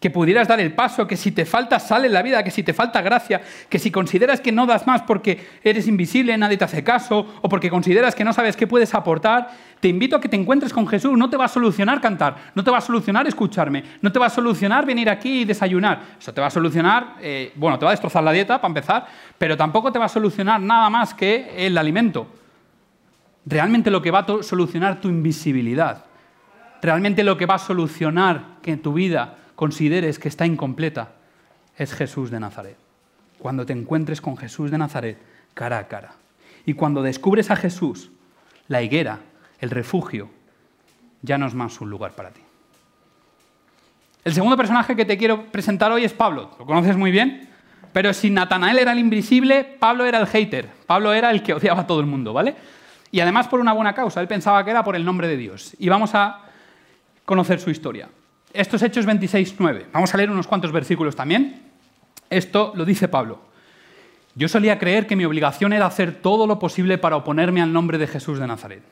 que 0.00 0.10
pudieras 0.10 0.46
dar 0.46 0.60
el 0.60 0.74
paso, 0.74 1.06
que 1.06 1.16
si 1.16 1.32
te 1.32 1.46
falta 1.46 1.80
sal 1.80 2.04
en 2.04 2.12
la 2.12 2.22
vida, 2.22 2.42
que 2.42 2.50
si 2.50 2.62
te 2.62 2.74
falta 2.74 3.00
gracia, 3.00 3.40
que 3.68 3.78
si 3.78 3.90
consideras 3.90 4.40
que 4.40 4.52
no 4.52 4.66
das 4.66 4.86
más 4.86 5.02
porque 5.02 5.46
eres 5.64 5.88
invisible, 5.88 6.36
nadie 6.36 6.58
te 6.58 6.64
hace 6.64 6.84
caso, 6.84 7.26
o 7.40 7.48
porque 7.48 7.70
consideras 7.70 8.14
que 8.14 8.22
no 8.22 8.34
sabes 8.34 8.56
qué 8.56 8.66
puedes 8.66 8.94
aportar, 8.94 9.48
te 9.80 9.88
invito 9.88 10.16
a 10.16 10.20
que 10.20 10.28
te 10.28 10.36
encuentres 10.36 10.72
con 10.72 10.86
Jesús. 10.86 11.16
No 11.16 11.30
te 11.30 11.38
va 11.38 11.46
a 11.46 11.48
solucionar 11.48 12.00
cantar, 12.00 12.36
no 12.54 12.62
te 12.62 12.70
va 12.70 12.78
a 12.78 12.82
solucionar 12.82 13.26
escucharme, 13.26 13.84
no 14.02 14.12
te 14.12 14.18
va 14.18 14.26
a 14.26 14.30
solucionar 14.30 14.84
venir 14.84 15.08
aquí 15.08 15.40
y 15.40 15.44
desayunar. 15.46 16.00
Eso 16.18 16.32
te 16.32 16.42
va 16.42 16.48
a 16.48 16.50
solucionar, 16.50 17.14
eh, 17.22 17.52
bueno, 17.56 17.78
te 17.78 17.86
va 17.86 17.92
a 17.92 17.94
destrozar 17.94 18.22
la 18.22 18.32
dieta 18.32 18.60
para 18.60 18.68
empezar, 18.68 19.06
pero 19.38 19.56
tampoco 19.56 19.90
te 19.92 19.98
va 19.98 20.04
a 20.04 20.10
solucionar 20.10 20.60
nada 20.60 20.90
más 20.90 21.14
que 21.14 21.66
el 21.66 21.78
alimento. 21.78 22.26
Realmente 23.46 23.90
lo 23.90 24.02
que 24.02 24.10
va 24.10 24.20
a 24.20 24.42
solucionar 24.42 25.00
tu 25.00 25.08
invisibilidad, 25.08 26.04
realmente 26.82 27.24
lo 27.24 27.38
que 27.38 27.46
va 27.46 27.54
a 27.54 27.58
solucionar 27.58 28.56
que 28.60 28.76
tu 28.76 28.92
vida 28.92 29.36
consideres 29.56 30.18
que 30.18 30.28
está 30.28 30.46
incompleta, 30.46 31.14
es 31.76 31.92
Jesús 31.92 32.30
de 32.30 32.38
Nazaret. 32.38 32.76
Cuando 33.38 33.66
te 33.66 33.72
encuentres 33.72 34.20
con 34.20 34.36
Jesús 34.36 34.70
de 34.70 34.78
Nazaret 34.78 35.18
cara 35.54 35.78
a 35.78 35.88
cara. 35.88 36.12
Y 36.64 36.74
cuando 36.74 37.02
descubres 37.02 37.50
a 37.50 37.56
Jesús, 37.56 38.10
la 38.68 38.82
higuera, 38.82 39.20
el 39.60 39.70
refugio, 39.70 40.30
ya 41.22 41.38
no 41.38 41.46
es 41.46 41.54
más 41.54 41.80
un 41.80 41.90
lugar 41.90 42.12
para 42.12 42.30
ti. 42.30 42.40
El 44.24 44.34
segundo 44.34 44.56
personaje 44.56 44.96
que 44.96 45.04
te 45.04 45.16
quiero 45.16 45.46
presentar 45.46 45.92
hoy 45.92 46.04
es 46.04 46.12
Pablo. 46.12 46.50
Lo 46.58 46.66
conoces 46.66 46.96
muy 46.96 47.10
bien, 47.10 47.48
pero 47.92 48.12
si 48.12 48.30
Natanael 48.30 48.78
era 48.78 48.92
el 48.92 48.98
invisible, 48.98 49.64
Pablo 49.64 50.04
era 50.04 50.18
el 50.18 50.26
hater. 50.26 50.68
Pablo 50.86 51.12
era 51.12 51.30
el 51.30 51.42
que 51.42 51.54
odiaba 51.54 51.82
a 51.82 51.86
todo 51.86 52.00
el 52.00 52.06
mundo, 52.06 52.32
¿vale? 52.32 52.56
Y 53.12 53.20
además 53.20 53.46
por 53.46 53.60
una 53.60 53.72
buena 53.72 53.94
causa. 53.94 54.20
Él 54.20 54.28
pensaba 54.28 54.64
que 54.64 54.72
era 54.72 54.82
por 54.82 54.96
el 54.96 55.04
nombre 55.04 55.28
de 55.28 55.36
Dios. 55.36 55.76
Y 55.78 55.88
vamos 55.88 56.14
a 56.14 56.42
conocer 57.24 57.60
su 57.60 57.70
historia. 57.70 58.08
Esto 58.56 58.76
es 58.76 58.82
Hechos 58.82 59.06
26.9. 59.06 59.84
Vamos 59.92 60.14
a 60.14 60.16
leer 60.16 60.30
unos 60.30 60.46
cuantos 60.46 60.72
versículos 60.72 61.14
también. 61.14 61.62
Esto 62.30 62.72
lo 62.74 62.86
dice 62.86 63.06
Pablo. 63.06 63.40
Yo 64.34 64.48
solía 64.48 64.78
creer 64.78 65.06
que 65.06 65.14
mi 65.14 65.26
obligación 65.26 65.74
era 65.74 65.84
hacer 65.84 66.22
todo 66.22 66.46
lo 66.46 66.58
posible 66.58 66.96
para 66.96 67.16
oponerme 67.16 67.60
al 67.60 67.72
nombre 67.72 67.98
de 67.98 68.06
Jesús 68.06 68.38
de 68.38 68.46
Nazaret. 68.46 68.82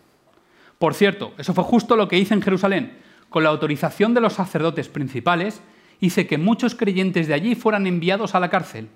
Por 0.78 0.92
cierto, 0.92 1.32
eso 1.38 1.54
fue 1.54 1.64
justo 1.64 1.96
lo 1.96 2.08
que 2.08 2.18
hice 2.18 2.34
en 2.34 2.42
Jerusalén. 2.42 2.98
Con 3.30 3.42
la 3.42 3.48
autorización 3.48 4.12
de 4.12 4.20
los 4.20 4.34
sacerdotes 4.34 4.88
principales, 4.88 5.62
hice 5.98 6.26
que 6.26 6.36
muchos 6.36 6.74
creyentes 6.74 7.26
de 7.26 7.34
allí 7.34 7.54
fueran 7.54 7.86
enviados 7.86 8.34
a 8.34 8.40
la 8.40 8.50
cárcel. 8.50 8.90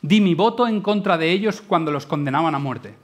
Di 0.00 0.22
mi 0.22 0.34
voto 0.34 0.66
en 0.66 0.80
contra 0.80 1.18
de 1.18 1.30
ellos 1.32 1.60
cuando 1.60 1.92
los 1.92 2.06
condenaban 2.06 2.54
a 2.54 2.58
muerte. 2.58 2.94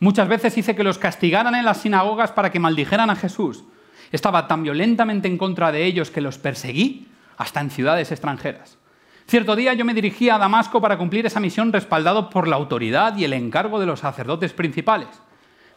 Muchas 0.00 0.28
veces 0.28 0.58
hice 0.58 0.76
que 0.76 0.84
los 0.84 0.98
castigaran 0.98 1.54
en 1.54 1.64
las 1.64 1.80
sinagogas 1.80 2.32
para 2.32 2.52
que 2.52 2.60
maldijeran 2.60 3.08
a 3.08 3.16
Jesús. 3.16 3.64
Estaba 4.12 4.46
tan 4.48 4.62
violentamente 4.62 5.28
en 5.28 5.38
contra 5.38 5.72
de 5.72 5.84
ellos 5.84 6.10
que 6.10 6.20
los 6.20 6.38
perseguí 6.38 7.08
hasta 7.36 7.60
en 7.60 7.70
ciudades 7.70 8.12
extranjeras. 8.12 8.78
Cierto 9.26 9.56
día 9.56 9.74
yo 9.74 9.84
me 9.84 9.94
dirigí 9.94 10.30
a 10.30 10.38
Damasco 10.38 10.80
para 10.80 10.98
cumplir 10.98 11.26
esa 11.26 11.40
misión 11.40 11.72
respaldado 11.72 12.30
por 12.30 12.46
la 12.46 12.56
autoridad 12.56 13.16
y 13.16 13.24
el 13.24 13.32
encargo 13.32 13.80
de 13.80 13.86
los 13.86 14.00
sacerdotes 14.00 14.52
principales. 14.52 15.08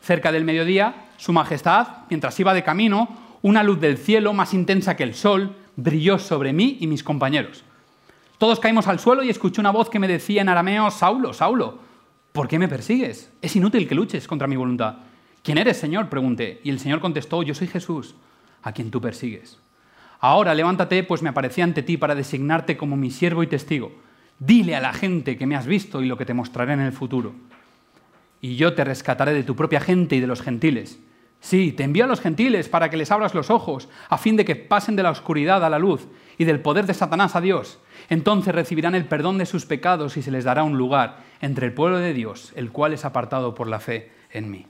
Cerca 0.02 0.32
del 0.32 0.46
mediodía, 0.46 1.08
Su 1.18 1.34
Majestad, 1.34 1.88
mientras 2.10 2.40
iba 2.40 2.54
de 2.54 2.64
camino, 2.64 3.10
una 3.42 3.64
luz 3.64 3.80
del 3.80 3.98
cielo 3.98 4.34
más 4.34 4.54
intensa 4.54 4.96
que 4.96 5.04
el 5.04 5.16
sol 5.16 5.56
brilló 5.76 6.20
sobre 6.20 6.54
mí 6.54 6.78
y 6.80 6.88
mis 6.88 7.04
compañeros. 7.04 7.64
Todos 8.38 8.60
caímos 8.60 8.88
al 8.88 9.00
suelo 9.00 9.24
y 9.24 9.30
escuché 9.30 9.60
una 9.60 9.72
voz 9.72 9.90
que 9.90 10.00
me 10.00 10.08
decía 10.08 10.42
en 10.42 10.50
arameo, 10.50 10.92
Saulo, 10.92 11.34
Saulo, 11.34 11.80
¿por 12.32 12.48
qué 12.48 12.60
me 12.60 12.68
persigues? 12.68 13.32
Es 13.42 13.56
inútil 13.56 13.88
que 13.88 13.96
luches 13.96 14.28
contra 14.28 14.48
mi 14.48 14.56
voluntad. 14.56 14.96
¿Quién 15.50 15.58
eres, 15.58 15.78
Señor? 15.78 16.10
pregunté. 16.10 16.62
Y 16.64 16.70
el 16.70 16.80
Señor 16.80 17.00
contestó, 17.00 17.42
yo 17.42 17.56
soy 17.56 17.66
Jesús, 17.66 18.14
a 18.62 18.72
quien 18.72 18.92
tú 18.92 19.02
persigues. 19.02 19.58
Ahora 20.20 20.54
levántate, 20.54 21.02
pues 21.04 21.24
me 21.24 21.30
aparecí 21.30 21.60
ante 21.60 21.82
ti 21.82 21.98
para 21.98 22.14
designarte 22.14 22.78
como 22.78 22.96
mi 22.96 23.10
siervo 23.10 23.42
y 23.42 23.48
testigo. 23.48 23.92
Dile 24.38 24.76
a 24.76 24.80
la 24.80 24.94
gente 24.94 25.40
que 25.40 25.48
me 25.48 25.56
has 25.56 25.66
visto 25.66 26.04
y 26.04 26.08
lo 26.08 26.20
que 26.20 26.26
te 26.28 26.36
mostraré 26.36 26.74
en 26.74 26.82
el 26.82 26.92
futuro. 26.92 27.34
Y 28.42 28.58
yo 28.58 28.76
te 28.76 28.84
rescataré 28.84 29.34
de 29.34 29.42
tu 29.42 29.56
propia 29.56 29.80
gente 29.80 30.16
y 30.16 30.20
de 30.20 30.28
los 30.28 30.44
gentiles. 30.44 31.00
Sí, 31.40 31.72
te 31.72 31.84
envío 31.84 32.04
a 32.04 32.08
los 32.08 32.22
gentiles 32.22 32.70
para 32.70 32.92
que 32.92 32.98
les 32.98 33.10
abras 33.10 33.34
los 33.34 33.50
ojos, 33.50 33.90
a 34.08 34.20
fin 34.20 34.38
de 34.38 34.46
que 34.46 34.56
pasen 34.56 34.96
de 34.96 35.02
la 35.02 35.10
oscuridad 35.10 35.66
a 35.66 35.70
la 35.72 35.80
luz 35.80 36.08
y 36.38 36.44
del 36.44 36.60
poder 36.60 36.86
de 36.86 36.94
Satanás 36.94 37.36
a 37.36 37.42
Dios. 37.42 37.80
Entonces 38.10 38.54
recibirán 38.54 38.94
el 38.94 39.06
perdón 39.06 39.40
de 39.40 39.48
sus 39.48 39.66
pecados 39.66 40.16
y 40.16 40.22
se 40.22 40.30
les 40.30 40.44
dará 40.44 40.62
un 40.62 40.78
lugar 40.78 41.24
entre 41.42 41.66
el 41.66 41.74
pueblo 41.74 41.98
de 41.98 42.14
Dios, 42.14 42.54
el 42.56 42.70
cual 42.70 42.94
es 42.94 43.04
apartado 43.04 43.56
por 43.56 43.68
la 43.68 43.80
fe 43.80 44.12
en 44.30 44.52
mí. 44.52 44.68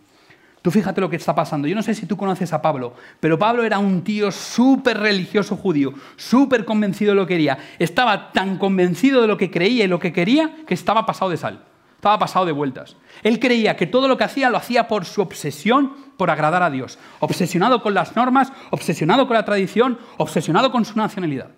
Tú 0.62 0.72
fíjate 0.72 1.00
lo 1.00 1.10
que 1.10 1.16
está 1.16 1.34
pasando. 1.34 1.68
Yo 1.68 1.76
no 1.76 1.82
sé 1.82 1.94
si 1.94 2.06
tú 2.06 2.18
conoces 2.18 2.52
a 2.52 2.62
Pablo, 2.62 2.94
pero 3.20 3.40
Pablo 3.40 3.64
era 3.64 3.80
un 3.80 4.04
tío 4.04 4.30
súper 4.32 4.98
religioso 4.98 5.56
judío, 5.56 5.94
súper 6.18 6.66
convencido 6.66 7.12
de 7.12 7.16
lo 7.16 7.26
que 7.26 7.36
quería. 7.36 7.58
Estaba 7.80 8.32
tan 8.32 8.58
convencido 8.58 9.22
de 9.22 9.28
lo 9.28 9.38
que 9.38 9.50
creía 9.50 9.86
y 9.86 9.88
lo 9.88 10.00
que 10.00 10.12
quería 10.12 10.58
que 10.68 10.74
estaba 10.74 11.06
pasado 11.06 11.32
de 11.32 11.38
sal. 11.38 11.64
Estaba 11.96 12.20
pasado 12.20 12.46
de 12.46 12.52
vueltas. 12.52 12.96
Él 13.24 13.40
creía 13.40 13.76
que 13.76 13.88
todo 13.88 14.08
lo 14.08 14.18
que 14.18 14.24
hacía 14.24 14.50
lo 14.50 14.58
hacía 14.58 14.88
por 14.88 15.06
su 15.06 15.22
obsesión 15.22 15.94
por 16.18 16.30
agradar 16.30 16.64
a 16.64 16.70
Dios. 16.70 16.98
Obsesionado 17.20 17.82
con 17.82 17.94
las 17.94 18.16
normas, 18.16 18.52
obsesionado 18.70 19.28
con 19.28 19.36
la 19.36 19.46
tradición, 19.46 19.98
obsesionado 20.18 20.72
con 20.72 20.86
su 20.86 20.98
nacionalidad. 20.98 21.52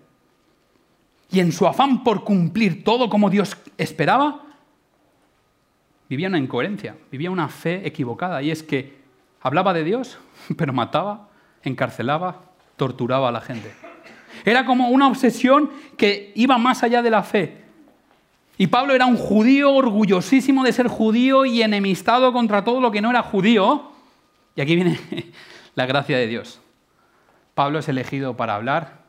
Y 1.30 1.40
en 1.40 1.50
su 1.52 1.66
afán 1.66 2.04
por 2.04 2.24
cumplir 2.24 2.84
todo 2.84 3.08
como 3.08 3.30
Dios 3.30 3.56
esperaba, 3.78 4.42
vivía 6.08 6.28
una 6.28 6.38
incoherencia, 6.38 6.96
vivía 7.10 7.30
una 7.30 7.48
fe 7.48 7.86
equivocada. 7.86 8.42
Y 8.42 8.50
es 8.50 8.62
que 8.62 9.00
hablaba 9.40 9.72
de 9.72 9.84
Dios, 9.84 10.18
pero 10.56 10.72
mataba, 10.72 11.28
encarcelaba, 11.62 12.42
torturaba 12.76 13.28
a 13.28 13.32
la 13.32 13.40
gente. 13.40 13.72
Era 14.44 14.64
como 14.64 14.88
una 14.88 15.08
obsesión 15.08 15.70
que 15.96 16.32
iba 16.34 16.58
más 16.58 16.82
allá 16.82 17.02
de 17.02 17.10
la 17.10 17.22
fe. 17.22 17.62
Y 18.58 18.66
Pablo 18.68 18.94
era 18.94 19.06
un 19.06 19.16
judío 19.16 19.72
orgullosísimo 19.72 20.64
de 20.64 20.72
ser 20.72 20.88
judío 20.88 21.44
y 21.44 21.62
enemistado 21.62 22.32
contra 22.32 22.64
todo 22.64 22.80
lo 22.80 22.90
que 22.90 23.00
no 23.00 23.10
era 23.10 23.22
judío. 23.22 23.92
Y 24.54 24.60
aquí 24.60 24.74
viene 24.74 24.98
la 25.74 25.86
gracia 25.86 26.16
de 26.16 26.26
Dios. 26.26 26.60
Pablo 27.54 27.78
es 27.78 27.88
elegido 27.88 28.36
para 28.36 28.54
hablar, 28.54 29.02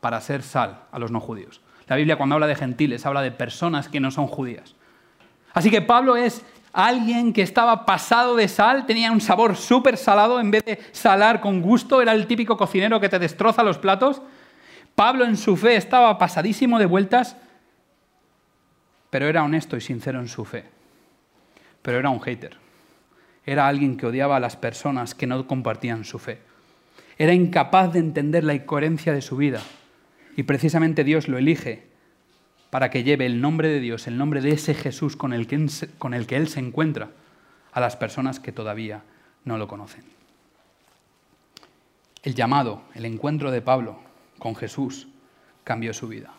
para 0.00 0.20
ser 0.20 0.42
sal 0.42 0.82
a 0.92 0.98
los 0.98 1.10
no 1.10 1.20
judíos. 1.20 1.60
La 1.88 1.96
Biblia 1.96 2.16
cuando 2.16 2.34
habla 2.34 2.46
de 2.46 2.54
gentiles 2.54 3.06
habla 3.06 3.22
de 3.22 3.32
personas 3.32 3.88
que 3.88 4.00
no 4.00 4.10
son 4.10 4.26
judías. 4.26 4.75
Así 5.56 5.70
que 5.70 5.80
Pablo 5.80 6.16
es 6.16 6.42
alguien 6.74 7.32
que 7.32 7.40
estaba 7.40 7.86
pasado 7.86 8.36
de 8.36 8.46
sal, 8.46 8.84
tenía 8.84 9.10
un 9.10 9.22
sabor 9.22 9.56
súper 9.56 9.96
salado, 9.96 10.38
en 10.38 10.50
vez 10.50 10.66
de 10.66 10.78
salar 10.92 11.40
con 11.40 11.62
gusto, 11.62 12.02
era 12.02 12.12
el 12.12 12.26
típico 12.26 12.58
cocinero 12.58 13.00
que 13.00 13.08
te 13.08 13.18
destroza 13.18 13.62
los 13.62 13.78
platos. 13.78 14.20
Pablo 14.94 15.24
en 15.24 15.38
su 15.38 15.56
fe 15.56 15.76
estaba 15.76 16.18
pasadísimo 16.18 16.78
de 16.78 16.84
vueltas, 16.84 17.38
pero 19.08 19.28
era 19.28 19.44
honesto 19.44 19.78
y 19.78 19.80
sincero 19.80 20.20
en 20.20 20.28
su 20.28 20.44
fe. 20.44 20.66
Pero 21.80 22.00
era 22.00 22.10
un 22.10 22.20
hater. 22.20 22.58
Era 23.46 23.66
alguien 23.66 23.96
que 23.96 24.04
odiaba 24.04 24.36
a 24.36 24.40
las 24.40 24.56
personas 24.56 25.14
que 25.14 25.26
no 25.26 25.46
compartían 25.46 26.04
su 26.04 26.18
fe. 26.18 26.40
Era 27.16 27.32
incapaz 27.32 27.94
de 27.94 28.00
entender 28.00 28.44
la 28.44 28.52
incoherencia 28.52 29.14
de 29.14 29.22
su 29.22 29.38
vida. 29.38 29.62
Y 30.36 30.42
precisamente 30.42 31.02
Dios 31.02 31.28
lo 31.28 31.38
elige 31.38 31.95
para 32.70 32.90
que 32.90 33.02
lleve 33.02 33.26
el 33.26 33.40
nombre 33.40 33.68
de 33.68 33.80
Dios, 33.80 34.06
el 34.06 34.18
nombre 34.18 34.40
de 34.40 34.50
ese 34.50 34.74
Jesús 34.74 35.16
con 35.16 35.32
el, 35.32 35.46
que, 35.46 35.56
Él 36.36 36.48
se 36.48 36.60
encuentra, 36.60 37.10
a 37.72 37.80
las 37.80 37.96
personas 37.96 38.40
que 38.40 38.52
todavía 38.52 39.02
no 39.44 39.58
lo 39.58 39.68
conocen. 39.68 40.04
El 42.22 42.34
llamado, 42.34 42.82
el 42.94 43.04
encuentro 43.04 43.50
de 43.50 43.62
Pablo 43.62 43.98
con 44.38 44.56
Jesús 44.56 45.08
cambió 45.62 45.92
su 45.92 46.08
vida. 46.08 46.32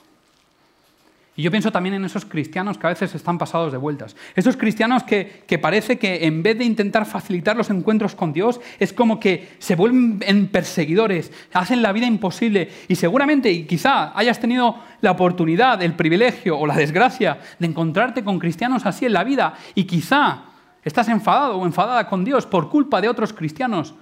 Y 1.37 1.43
yo 1.43 1.51
pienso 1.51 1.71
también 1.71 1.93
en 1.93 2.03
esos 2.03 2.25
cristianos 2.25 2.79
que 2.79 2.87
a 2.87 2.89
veces 2.89 3.13
están 3.13 3.37
pasados 3.37 3.71
de 3.71 3.77
vueltas. 3.77 4.15
Esos 4.35 4.57
cristianos 4.57 5.03
que, 5.03 5.43
que, 5.45 5.59
parece 5.59 5.99
que 5.99 6.25
en 6.25 6.41
vez 6.41 6.57
de 6.57 6.65
intentar 6.65 7.05
facilitar 7.05 7.55
los 7.55 7.69
encuentros 7.69 8.15
con 8.15 8.33
Dios, 8.33 8.59
es 8.79 8.91
como 8.91 9.19
que 9.19 9.49
se 9.59 9.75
vuelven 9.75 10.47
perseguidores, 10.47 11.31
hacen 11.53 11.83
la 11.83 11.91
vida 11.91 12.07
imposible. 12.07 12.69
Y 12.87 12.95
seguramente, 12.95 13.51
y 13.51 13.65
quizá 13.65 14.17
hayas 14.17 14.39
tenido 14.39 14.77
la 15.01 15.11
oportunidad, 15.11 15.79
el 15.83 15.93
privilegio 15.93 16.57
o 16.57 16.65
la 16.65 16.75
desgracia 16.75 17.37
de 17.59 17.67
encontrarte 17.67 18.23
con 18.23 18.39
cristianos 18.39 18.87
así 18.87 19.05
en 19.05 19.13
la 19.13 19.23
vida. 19.23 19.53
Y 19.75 19.83
quizá 19.83 20.45
estás 20.83 21.07
enfadado 21.07 21.57
o 21.57 21.67
enfadada 21.67 22.07
con 22.07 22.25
Dios 22.25 22.47
por 22.47 22.67
culpa 22.67 22.99
de 22.99 23.09
otros 23.09 23.31
cristianos 23.31 23.93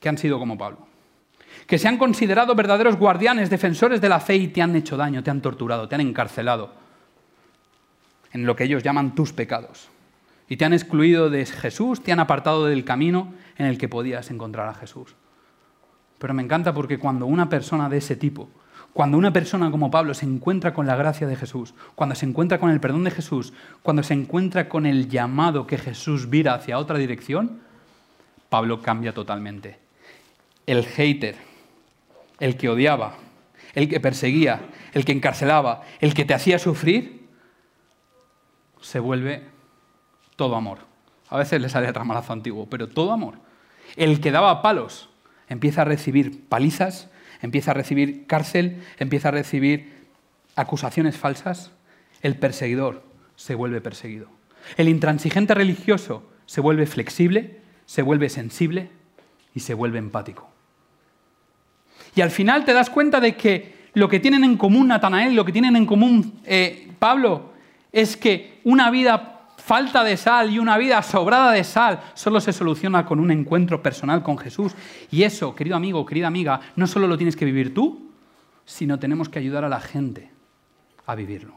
que 0.00 0.08
han 0.08 0.16
sido 0.16 0.38
como 0.38 0.56
Pablo 0.56 0.95
que 1.66 1.78
se 1.78 1.88
han 1.88 1.98
considerado 1.98 2.54
verdaderos 2.54 2.96
guardianes, 2.96 3.50
defensores 3.50 4.00
de 4.00 4.08
la 4.08 4.20
fe 4.20 4.36
y 4.36 4.48
te 4.48 4.62
han 4.62 4.76
hecho 4.76 4.96
daño, 4.96 5.22
te 5.22 5.30
han 5.30 5.42
torturado, 5.42 5.88
te 5.88 5.96
han 5.96 6.00
encarcelado 6.00 6.72
en 8.32 8.46
lo 8.46 8.54
que 8.54 8.64
ellos 8.64 8.82
llaman 8.82 9.14
tus 9.14 9.32
pecados. 9.32 9.88
Y 10.48 10.56
te 10.56 10.64
han 10.64 10.72
excluido 10.72 11.28
de 11.28 11.44
Jesús, 11.44 12.02
te 12.02 12.12
han 12.12 12.20
apartado 12.20 12.66
del 12.66 12.84
camino 12.84 13.32
en 13.56 13.66
el 13.66 13.78
que 13.78 13.88
podías 13.88 14.30
encontrar 14.30 14.68
a 14.68 14.74
Jesús. 14.74 15.14
Pero 16.18 16.34
me 16.34 16.42
encanta 16.42 16.72
porque 16.72 16.98
cuando 16.98 17.26
una 17.26 17.48
persona 17.48 17.88
de 17.88 17.98
ese 17.98 18.14
tipo, 18.14 18.48
cuando 18.92 19.18
una 19.18 19.32
persona 19.32 19.70
como 19.70 19.90
Pablo 19.90 20.14
se 20.14 20.24
encuentra 20.24 20.72
con 20.72 20.86
la 20.86 20.96
gracia 20.96 21.26
de 21.26 21.36
Jesús, 21.36 21.74
cuando 21.94 22.14
se 22.14 22.26
encuentra 22.26 22.58
con 22.58 22.70
el 22.70 22.80
perdón 22.80 23.04
de 23.04 23.10
Jesús, 23.10 23.52
cuando 23.82 24.02
se 24.02 24.14
encuentra 24.14 24.68
con 24.68 24.86
el 24.86 25.08
llamado 25.08 25.66
que 25.66 25.78
Jesús 25.78 26.30
vira 26.30 26.54
hacia 26.54 26.78
otra 26.78 26.96
dirección, 26.96 27.60
Pablo 28.48 28.80
cambia 28.80 29.12
totalmente. 29.12 29.78
El 30.66 30.84
hater, 30.84 31.36
el 32.40 32.56
que 32.56 32.68
odiaba, 32.68 33.16
el 33.74 33.88
que 33.88 34.00
perseguía, 34.00 34.60
el 34.92 35.04
que 35.04 35.12
encarcelaba, 35.12 35.82
el 36.00 36.14
que 36.14 36.24
te 36.24 36.34
hacía 36.34 36.58
sufrir, 36.58 37.28
se 38.80 39.00
vuelve 39.00 39.42
todo 40.36 40.56
amor. 40.56 40.78
A 41.28 41.38
veces 41.38 41.60
le 41.60 41.68
sale 41.68 41.92
tramalazo 41.92 42.32
antiguo, 42.32 42.68
pero 42.68 42.88
todo 42.88 43.12
amor. 43.12 43.38
El 43.96 44.20
que 44.20 44.30
daba 44.30 44.62
palos 44.62 45.10
empieza 45.48 45.82
a 45.82 45.84
recibir 45.84 46.46
palizas, 46.48 47.10
empieza 47.42 47.72
a 47.72 47.74
recibir 47.74 48.26
cárcel, 48.26 48.82
empieza 48.98 49.28
a 49.28 49.32
recibir 49.32 50.08
acusaciones 50.54 51.16
falsas. 51.16 51.72
El 52.22 52.36
perseguidor 52.36 53.04
se 53.36 53.54
vuelve 53.54 53.80
perseguido. 53.80 54.28
El 54.76 54.88
intransigente 54.88 55.54
religioso 55.54 56.28
se 56.46 56.60
vuelve 56.60 56.86
flexible, 56.86 57.60
se 57.86 58.02
vuelve 58.02 58.28
sensible 58.28 58.90
y 59.54 59.60
se 59.60 59.74
vuelve 59.74 59.98
empático. 59.98 60.55
Y 62.16 62.22
al 62.22 62.30
final 62.30 62.64
te 62.64 62.72
das 62.72 62.90
cuenta 62.90 63.20
de 63.20 63.36
que 63.36 63.90
lo 63.92 64.08
que 64.08 64.18
tienen 64.18 64.42
en 64.42 64.56
común 64.56 64.88
Natanael, 64.88 65.34
lo 65.34 65.44
que 65.44 65.52
tienen 65.52 65.76
en 65.76 65.86
común 65.86 66.40
eh, 66.44 66.90
Pablo, 66.98 67.52
es 67.92 68.16
que 68.16 68.60
una 68.64 68.90
vida 68.90 69.50
falta 69.58 70.02
de 70.02 70.16
sal 70.16 70.50
y 70.50 70.58
una 70.58 70.78
vida 70.78 71.02
sobrada 71.02 71.52
de 71.52 71.62
sal 71.62 72.00
solo 72.14 72.40
se 72.40 72.52
soluciona 72.52 73.04
con 73.04 73.20
un 73.20 73.30
encuentro 73.30 73.82
personal 73.82 74.22
con 74.22 74.38
Jesús. 74.38 74.72
Y 75.10 75.24
eso, 75.24 75.54
querido 75.54 75.76
amigo, 75.76 76.06
querida 76.06 76.26
amiga, 76.26 76.60
no 76.74 76.86
solo 76.86 77.06
lo 77.06 77.18
tienes 77.18 77.36
que 77.36 77.44
vivir 77.44 77.74
tú, 77.74 78.10
sino 78.64 78.98
tenemos 78.98 79.28
que 79.28 79.38
ayudar 79.38 79.64
a 79.64 79.68
la 79.68 79.80
gente 79.80 80.30
a 81.04 81.14
vivirlo. 81.14 81.54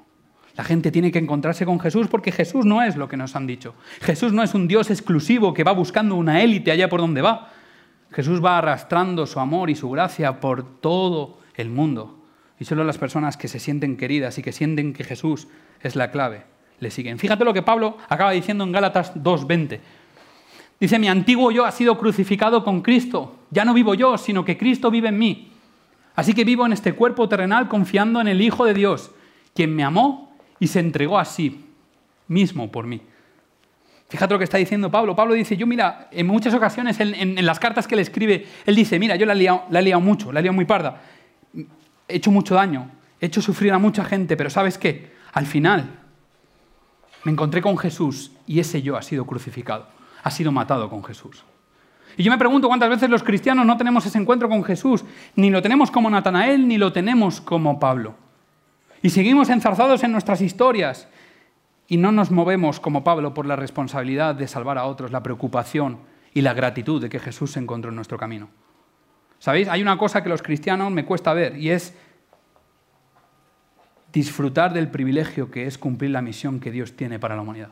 La 0.58 0.66
gente 0.66 0.92
tiene 0.92 1.10
que 1.10 1.20
encontrarse 1.20 1.66
con 1.66 1.80
Jesús 1.80 2.08
porque 2.10 2.34
Jesús 2.34 2.66
no 2.66 2.84
es 2.84 2.98
lo 2.98 3.08
que 3.08 3.16
nos 3.16 3.34
han 3.38 3.48
dicho. 3.48 3.76
Jesús 4.02 4.34
no 4.34 4.44
es 4.44 4.54
un 4.54 4.68
Dios 4.68 4.90
exclusivo 4.90 5.54
que 5.54 5.64
va 5.64 5.72
buscando 5.72 6.16
una 6.16 6.42
élite 6.42 6.72
allá 6.72 6.90
por 6.90 7.00
donde 7.00 7.22
va. 7.22 7.50
Jesús 8.12 8.44
va 8.44 8.58
arrastrando 8.58 9.26
su 9.26 9.40
amor 9.40 9.70
y 9.70 9.76
su 9.76 9.90
gracia 9.90 10.40
por 10.40 10.80
todo 10.80 11.40
el 11.56 11.70
mundo. 11.70 12.18
Y 12.60 12.66
solo 12.66 12.84
las 12.84 12.98
personas 12.98 13.38
que 13.38 13.48
se 13.48 13.60
sienten 13.60 13.98
queridas 13.98 14.38
y 14.38 14.42
que 14.42 14.52
sienten 14.52 14.94
que 14.94 15.04
Jesús 15.04 15.48
es 15.82 15.96
la 15.96 16.12
clave 16.12 16.44
le 16.80 16.92
siguen. 16.92 17.20
Fíjate 17.20 17.46
lo 17.46 17.54
que 17.54 17.62
Pablo 17.62 17.98
acaba 18.08 18.32
diciendo 18.32 18.64
en 18.64 18.72
Gálatas 18.72 19.16
2.20. 19.16 19.80
Dice, 20.80 21.00
mi 21.00 21.10
antiguo 21.10 21.52
yo 21.52 21.66
ha 21.66 21.72
sido 21.72 21.98
crucificado 21.98 22.64
con 22.64 22.82
Cristo. 22.82 23.36
Ya 23.52 23.66
no 23.66 23.74
vivo 23.74 23.96
yo, 23.96 24.18
sino 24.18 24.46
que 24.46 24.58
Cristo 24.58 24.90
vive 24.90 25.10
en 25.10 25.18
mí. 25.18 25.52
Así 26.16 26.34
que 26.34 26.46
vivo 26.46 26.66
en 26.66 26.74
este 26.74 26.94
cuerpo 26.94 27.28
terrenal 27.28 27.68
confiando 27.68 28.22
en 28.22 28.28
el 28.28 28.42
Hijo 28.42 28.66
de 28.66 28.74
Dios, 28.74 29.12
quien 29.54 29.76
me 29.76 29.84
amó 29.84 30.36
y 30.60 30.68
se 30.68 30.80
entregó 30.80 31.20
a 31.20 31.26
sí 31.26 31.66
mismo 32.28 32.72
por 32.72 32.88
mí. 32.88 33.02
Fíjate 34.10 34.34
lo 34.34 34.40
que 34.40 34.44
está 34.44 34.58
diciendo 34.58 34.90
Pablo. 34.90 35.16
Pablo 35.16 35.36
dice, 35.36 35.56
yo 35.56 35.68
mira, 35.68 36.08
en 36.12 36.26
muchas 36.26 36.54
ocasiones 36.56 37.00
en, 37.00 37.46
las 37.46 37.60
cartas 37.60 37.88
que 37.88 37.96
le 37.96 38.02
escribe, 38.02 38.48
él 38.66 38.76
dice, 38.76 38.98
mira, 38.98 39.16
yo 39.16 39.26
la 39.28 39.34
he, 39.34 39.36
liado, 39.36 39.66
la 39.70 39.80
he 39.80 39.84
liado 39.84 40.02
mucho, 40.02 40.32
la 40.32 40.40
he 40.40 40.44
liado 40.44 40.56
muy 40.56 40.66
parda, 40.66 41.02
he 41.56 41.68
hecho 42.16 42.32
mucho 42.32 42.56
daño, 42.56 42.90
he 43.22 43.28
hecho 43.28 43.40
sufrir 43.40 43.72
a 43.72 43.78
mucha 43.78 44.04
gente, 44.04 44.36
pero 44.36 44.50
¿sabes 44.50 44.80
qué? 44.80 45.14
Al 45.32 45.46
final 45.46 46.00
me 47.24 47.32
encontré 47.32 47.62
con 47.62 47.78
Jesús 47.78 48.32
y 48.48 48.60
ese 48.60 48.82
yo 48.82 48.98
ha 48.98 49.04
sido 49.04 49.26
crucificado, 49.26 49.88
ha 50.24 50.32
sido 50.32 50.52
matado 50.52 50.90
con 50.90 51.04
Jesús. 51.04 51.44
Y 52.18 52.24
yo 52.24 52.32
me 52.32 52.38
pregunto 52.40 52.68
cuántas 52.68 52.90
veces 52.90 53.12
los 53.12 53.22
cristianos 53.22 53.66
no 53.68 53.78
tenemos 53.78 54.06
ese 54.08 54.18
encuentro 54.18 54.50
con 54.50 54.64
Jesús, 54.64 55.06
ni 55.36 55.52
lo 55.52 55.62
tenemos 55.62 55.92
como 55.92 56.10
Natanael, 56.10 56.68
ni 56.68 56.80
lo 56.80 56.92
tenemos 56.92 57.42
como 57.42 57.80
Pablo. 57.80 58.16
Y 59.04 59.12
seguimos 59.12 59.50
enzarzados 59.50 60.04
en 60.04 60.12
nuestras 60.12 60.42
historias 60.42 61.08
y 61.90 61.98
no 61.98 62.12
nos 62.12 62.30
movemos 62.30 62.80
como 62.80 63.04
Pablo 63.04 63.34
por 63.34 63.48
la 63.48 63.56
responsabilidad 63.56 64.36
de 64.36 64.48
salvar 64.48 64.78
a 64.78 64.86
otros, 64.86 65.12
la 65.12 65.24
preocupación 65.24 65.98
y 66.36 66.42
la 66.42 66.54
gratitud 66.54 67.02
de 67.02 67.10
que 67.10 67.20
Jesús 67.20 67.52
se 67.52 67.60
encontró 67.60 67.90
en 67.90 67.96
nuestro 67.96 68.18
camino. 68.18 68.48
¿Sabéis? 69.40 69.68
Hay 69.68 69.82
una 69.82 69.98
cosa 69.98 70.22
que 70.22 70.30
los 70.30 70.44
cristianos 70.44 70.92
me 70.92 71.04
cuesta 71.04 71.34
ver 71.34 71.58
y 71.58 71.72
es 71.72 71.96
disfrutar 74.14 74.72
del 74.72 74.90
privilegio 74.90 75.50
que 75.50 75.66
es 75.66 75.80
cumplir 75.80 76.12
la 76.12 76.22
misión 76.22 76.60
que 76.60 76.72
Dios 76.72 76.96
tiene 76.96 77.18
para 77.18 77.36
la 77.36 77.42
humanidad. 77.42 77.70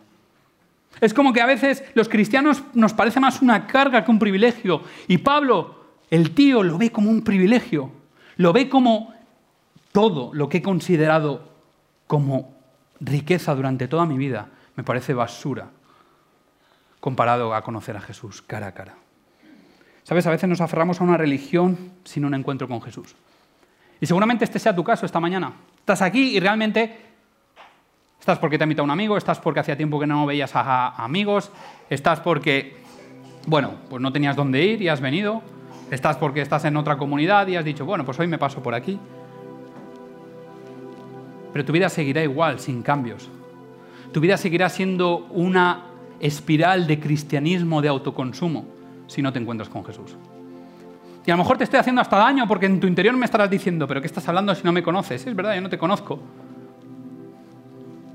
Es 1.00 1.14
como 1.14 1.32
que 1.32 1.42
a 1.42 1.46
veces 1.46 1.84
los 1.94 2.10
cristianos 2.10 2.64
nos 2.74 2.94
parece 2.94 3.20
más 3.20 3.44
una 3.44 3.68
carga 3.68 4.04
que 4.04 4.10
un 4.10 4.18
privilegio. 4.18 4.82
Y 5.08 5.20
Pablo, 5.20 5.86
el 6.10 6.32
tío, 6.32 6.64
lo 6.64 6.80
ve 6.80 6.92
como 6.92 7.12
un 7.12 7.24
privilegio. 7.24 7.92
Lo 8.38 8.52
ve 8.52 8.68
como 8.68 9.14
todo 9.92 10.32
lo 10.34 10.50
que 10.50 10.58
he 10.58 10.62
considerado 10.64 11.52
como 12.08 12.57
riqueza 13.00 13.56
durante 13.56 13.88
toda 13.88 14.06
mi 14.06 14.18
vida. 14.18 14.48
Me 14.76 14.84
parece 14.84 15.14
basura 15.14 15.70
comparado 17.00 17.54
a 17.54 17.64
conocer 17.64 17.96
a 17.98 18.02
Jesús 18.02 18.42
cara 18.42 18.68
a 18.68 18.74
cara. 18.74 18.96
Sabes, 20.04 20.26
a 20.26 20.32
veces 20.32 20.48
nos 20.48 20.62
aferramos 20.62 21.02
a 21.02 21.04
una 21.04 21.18
religión 21.18 21.92
sin 22.04 22.26
un 22.26 22.34
encuentro 22.34 22.68
con 22.68 22.82
Jesús. 22.82 23.16
Y 24.00 24.06
seguramente 24.06 24.46
este 24.46 24.60
sea 24.60 24.76
tu 24.76 24.84
caso 24.84 25.06
esta 25.06 25.20
mañana. 25.20 25.54
Estás 25.80 26.02
aquí 26.02 26.36
y 26.36 26.40
realmente 26.40 26.98
estás 28.20 28.40
porque 28.40 28.58
te 28.58 28.64
ha 28.64 28.66
invitado 28.66 28.86
un 28.86 28.92
amigo, 28.92 29.18
estás 29.18 29.40
porque 29.40 29.60
hacía 29.60 29.76
tiempo 29.78 30.00
que 30.00 30.08
no 30.08 30.26
veías 30.26 30.56
a, 30.56 31.02
amigos, 31.04 31.52
estás 31.90 32.20
porque, 32.20 32.78
bueno, 33.48 33.76
pues 33.90 34.02
no 34.02 34.12
tenías 34.12 34.36
dónde 34.36 34.64
ir 34.64 34.82
y 34.82 34.90
has 34.90 35.02
venido, 35.02 35.42
estás 35.92 36.18
porque 36.18 36.42
estás 36.42 36.66
en 36.66 36.78
otra 36.78 36.98
comunidad 36.98 37.48
y 37.48 37.56
has 37.56 37.66
dicho, 37.66 37.86
bueno, 37.86 38.06
pues 38.06 38.20
hoy 38.20 38.28
me 38.28 38.38
paso 38.38 38.62
por 38.62 38.76
aquí. 38.76 39.00
Pero 41.58 41.66
tu 41.66 41.74
vida 41.74 41.90
seguirá 41.90 42.22
igual, 42.22 42.60
sin 42.60 42.84
cambios. 42.84 43.28
Tu 44.14 44.20
vida 44.20 44.38
seguirá 44.38 44.70
siendo 44.70 45.26
una 45.32 45.86
espiral 46.20 46.86
de 46.86 47.00
cristianismo, 47.00 47.82
de 47.82 47.88
autoconsumo, 47.88 48.66
si 49.08 49.24
no 49.24 49.34
te 49.34 49.40
encuentras 49.40 49.68
con 49.68 49.84
Jesús. 49.84 50.16
Y 51.26 51.32
a 51.32 51.34
lo 51.34 51.40
mejor 51.40 51.58
te 51.58 51.64
estoy 51.64 51.80
haciendo 51.80 52.00
hasta 52.00 52.18
daño 52.18 52.48
porque 52.48 52.68
en 52.68 52.80
tu 52.80 52.86
interior 52.86 53.18
me 53.18 53.26
estarás 53.26 53.50
diciendo, 53.50 53.88
pero 53.88 54.02
¿qué 54.02 54.06
estás 54.06 54.28
hablando 54.28 54.54
si 54.54 54.64
no 54.66 54.72
me 54.72 54.84
conoces? 54.84 55.26
Es 55.26 55.36
verdad, 55.36 55.56
yo 55.56 55.62
no 55.62 55.70
te 55.70 55.80
conozco. 55.80 56.20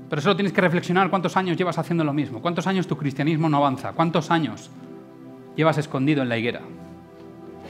Pero 0.09 0.21
solo 0.21 0.37
tienes 0.37 0.53
que 0.53 0.61
reflexionar 0.61 1.09
cuántos 1.09 1.35
años 1.35 1.57
llevas 1.57 1.77
haciendo 1.77 2.05
lo 2.05 2.13
mismo, 2.13 2.41
cuántos 2.41 2.65
años 2.65 2.87
tu 2.87 2.95
cristianismo 2.95 3.49
no 3.49 3.57
avanza, 3.57 3.91
cuántos 3.91 4.31
años 4.31 4.69
llevas 5.57 5.77
escondido 5.77 6.21
en 6.21 6.29
la 6.29 6.37
higuera, 6.37 6.61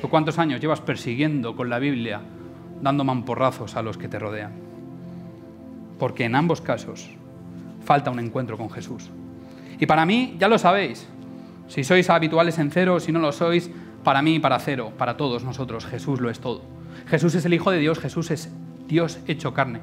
o 0.03 0.07
cuántos 0.07 0.37
años 0.37 0.61
llevas 0.61 0.81
persiguiendo 0.81 1.55
con 1.55 1.67
la 1.67 1.79
Biblia, 1.79 2.21
dando 2.79 3.03
mamporrazos 3.03 3.75
a 3.75 3.81
los 3.81 3.97
que 3.97 4.07
te 4.07 4.19
rodean. 4.19 4.72
Porque 5.99 6.25
en 6.25 6.35
ambos 6.35 6.61
casos 6.61 7.09
falta 7.83 8.11
un 8.11 8.19
encuentro 8.19 8.57
con 8.57 8.69
Jesús. 8.69 9.09
Y 9.79 9.85
para 9.85 10.05
mí, 10.05 10.35
ya 10.39 10.47
lo 10.47 10.57
sabéis, 10.57 11.07
si 11.67 11.83
sois 11.83 12.09
habituales 12.09 12.59
en 12.59 12.71
cero, 12.71 12.99
si 12.99 13.11
no 13.11 13.19
lo 13.19 13.31
sois, 13.31 13.69
para 14.03 14.21
mí, 14.21 14.39
para 14.39 14.59
cero, 14.59 14.91
para 14.97 15.17
todos 15.17 15.43
nosotros, 15.43 15.85
Jesús 15.85 16.19
lo 16.19 16.29
es 16.29 16.39
todo. 16.39 16.61
Jesús 17.07 17.35
es 17.35 17.45
el 17.45 17.53
Hijo 17.53 17.71
de 17.71 17.79
Dios, 17.79 17.99
Jesús 17.99 18.31
es 18.31 18.51
Dios 18.87 19.19
hecho 19.27 19.53
carne. 19.53 19.79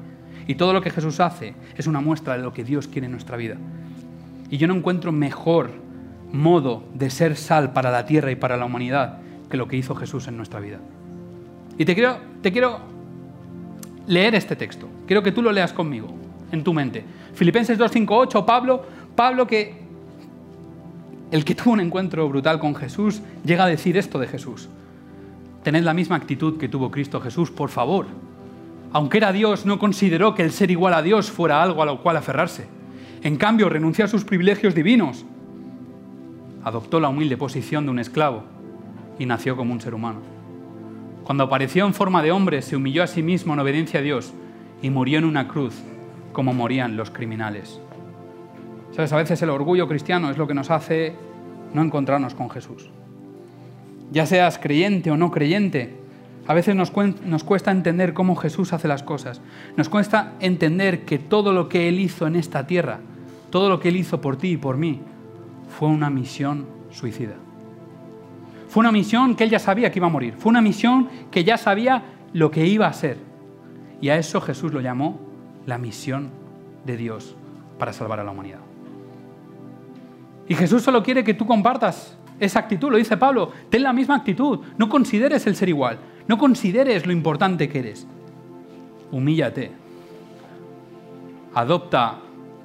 Y 0.47 0.55
todo 0.55 0.73
lo 0.73 0.81
que 0.81 0.89
Jesús 0.89 1.19
hace 1.19 1.53
es 1.75 1.87
una 1.87 2.01
muestra 2.01 2.35
de 2.35 2.43
lo 2.43 2.53
que 2.53 2.63
Dios 2.63 2.87
quiere 2.87 3.05
en 3.05 3.11
nuestra 3.11 3.37
vida. 3.37 3.57
Y 4.49 4.57
yo 4.57 4.67
no 4.67 4.75
encuentro 4.75 5.11
mejor 5.11 5.71
modo 6.31 6.83
de 6.93 7.09
ser 7.09 7.35
sal 7.35 7.73
para 7.73 7.91
la 7.91 8.05
tierra 8.05 8.31
y 8.31 8.35
para 8.35 8.57
la 8.57 8.65
humanidad 8.65 9.19
que 9.49 9.57
lo 9.57 9.67
que 9.67 9.77
hizo 9.77 9.95
Jesús 9.95 10.27
en 10.27 10.37
nuestra 10.37 10.59
vida. 10.59 10.79
Y 11.77 11.85
te 11.85 11.93
quiero, 11.93 12.17
te 12.41 12.51
quiero 12.51 12.79
leer 14.07 14.35
este 14.35 14.55
texto. 14.55 14.87
Quiero 15.11 15.23
que 15.23 15.33
tú 15.33 15.41
lo 15.41 15.51
leas 15.51 15.73
conmigo, 15.73 16.07
en 16.53 16.63
tu 16.63 16.73
mente. 16.73 17.03
Filipenses 17.33 17.77
2.5.8, 17.77 18.45
Pablo, 18.45 18.81
Pablo 19.13 19.45
que 19.45 19.75
el 21.31 21.43
que 21.43 21.53
tuvo 21.53 21.73
un 21.73 21.81
encuentro 21.81 22.29
brutal 22.29 22.59
con 22.61 22.73
Jesús 22.75 23.21
llega 23.43 23.65
a 23.65 23.67
decir 23.67 23.97
esto 23.97 24.19
de 24.19 24.27
Jesús. 24.27 24.69
Tened 25.63 25.83
la 25.83 25.93
misma 25.93 26.15
actitud 26.15 26.57
que 26.57 26.69
tuvo 26.69 26.91
Cristo 26.91 27.19
Jesús, 27.19 27.51
por 27.51 27.69
favor. 27.69 28.05
Aunque 28.93 29.17
era 29.17 29.33
Dios, 29.33 29.65
no 29.65 29.79
consideró 29.79 30.33
que 30.33 30.43
el 30.43 30.53
ser 30.53 30.71
igual 30.71 30.93
a 30.93 31.01
Dios 31.01 31.29
fuera 31.29 31.61
algo 31.61 31.83
a 31.83 31.87
lo 31.87 32.01
cual 32.01 32.15
aferrarse. 32.15 32.67
En 33.21 33.35
cambio, 33.35 33.67
renunció 33.67 34.05
a 34.05 34.07
sus 34.07 34.23
privilegios 34.23 34.75
divinos. 34.75 35.25
Adoptó 36.63 37.01
la 37.01 37.09
humilde 37.09 37.35
posición 37.35 37.83
de 37.83 37.91
un 37.91 37.99
esclavo 37.99 38.43
y 39.19 39.25
nació 39.25 39.57
como 39.57 39.73
un 39.73 39.81
ser 39.81 39.93
humano. 39.93 40.21
Cuando 41.25 41.43
apareció 41.43 41.85
en 41.85 41.93
forma 41.93 42.23
de 42.23 42.31
hombre, 42.31 42.61
se 42.61 42.77
humilló 42.77 43.03
a 43.03 43.07
sí 43.07 43.21
mismo 43.21 43.51
en 43.51 43.59
obediencia 43.59 43.99
a 43.99 44.03
Dios 44.03 44.33
y 44.81 44.89
murió 44.89 45.19
en 45.19 45.25
una 45.25 45.47
cruz 45.47 45.75
como 46.33 46.53
morían 46.53 46.97
los 46.97 47.11
criminales. 47.11 47.79
¿Sabes? 48.91 49.13
A 49.13 49.17
veces 49.17 49.41
el 49.41 49.49
orgullo 49.49 49.87
cristiano 49.87 50.29
es 50.29 50.37
lo 50.37 50.47
que 50.47 50.53
nos 50.53 50.71
hace 50.71 51.15
no 51.73 51.81
encontrarnos 51.81 52.35
con 52.35 52.49
Jesús. 52.49 52.89
Ya 54.11 54.25
seas 54.25 54.57
creyente 54.57 55.11
o 55.11 55.17
no 55.17 55.31
creyente, 55.31 56.01
a 56.47 56.53
veces 56.53 56.75
nos, 56.75 56.91
cuesta 56.91 57.71
entender 57.71 58.13
cómo 58.13 58.35
Jesús 58.35 58.73
hace 58.73 58.87
las 58.87 59.03
cosas. 59.03 59.41
Nos 59.77 59.89
cuesta 59.89 60.33
entender 60.39 61.05
que 61.05 61.19
todo 61.19 61.53
lo 61.53 61.69
que 61.69 61.87
Él 61.87 61.99
hizo 61.99 62.27
en 62.27 62.35
esta 62.35 62.65
tierra, 62.65 62.99
todo 63.51 63.69
lo 63.69 63.79
que 63.79 63.89
Él 63.89 63.97
hizo 63.97 64.21
por 64.21 64.37
ti 64.37 64.49
y 64.49 64.57
por 64.57 64.77
mí, 64.77 64.99
fue 65.69 65.89
una 65.89 66.09
misión 66.09 66.65
suicida. 66.89 67.35
Fue 68.67 68.81
una 68.81 68.91
misión 68.91 69.35
que 69.35 69.43
Él 69.43 69.49
ya 69.49 69.59
sabía 69.59 69.91
que 69.91 69.99
iba 69.99 70.07
a 70.07 70.11
morir. 70.11 70.33
Fue 70.37 70.49
una 70.49 70.61
misión 70.61 71.09
que 71.29 71.43
ya 71.43 71.57
sabía 71.57 72.03
lo 72.33 72.49
que 72.49 72.65
iba 72.65 72.87
a 72.87 72.93
ser. 72.93 73.30
Y 74.01 74.09
a 74.09 74.17
eso 74.17 74.41
Jesús 74.41 74.73
lo 74.73 74.81
llamó 74.81 75.19
la 75.65 75.77
misión 75.77 76.31
de 76.85 76.97
Dios 76.97 77.35
para 77.77 77.93
salvar 77.93 78.19
a 78.19 78.23
la 78.23 78.31
humanidad. 78.31 78.59
Y 80.47 80.55
Jesús 80.55 80.81
solo 80.81 81.03
quiere 81.03 81.23
que 81.23 81.35
tú 81.35 81.45
compartas 81.45 82.17
esa 82.39 82.59
actitud, 82.59 82.91
lo 82.91 82.97
dice 82.97 83.17
Pablo, 83.17 83.51
ten 83.69 83.83
la 83.83 83.93
misma 83.93 84.15
actitud, 84.15 84.59
no 84.77 84.89
consideres 84.89 85.45
el 85.45 85.55
ser 85.55 85.69
igual, 85.69 85.99
no 86.27 86.39
consideres 86.39 87.05
lo 87.05 87.13
importante 87.13 87.69
que 87.69 87.79
eres. 87.79 88.07
Humíllate. 89.11 89.71
Adopta 91.53 92.17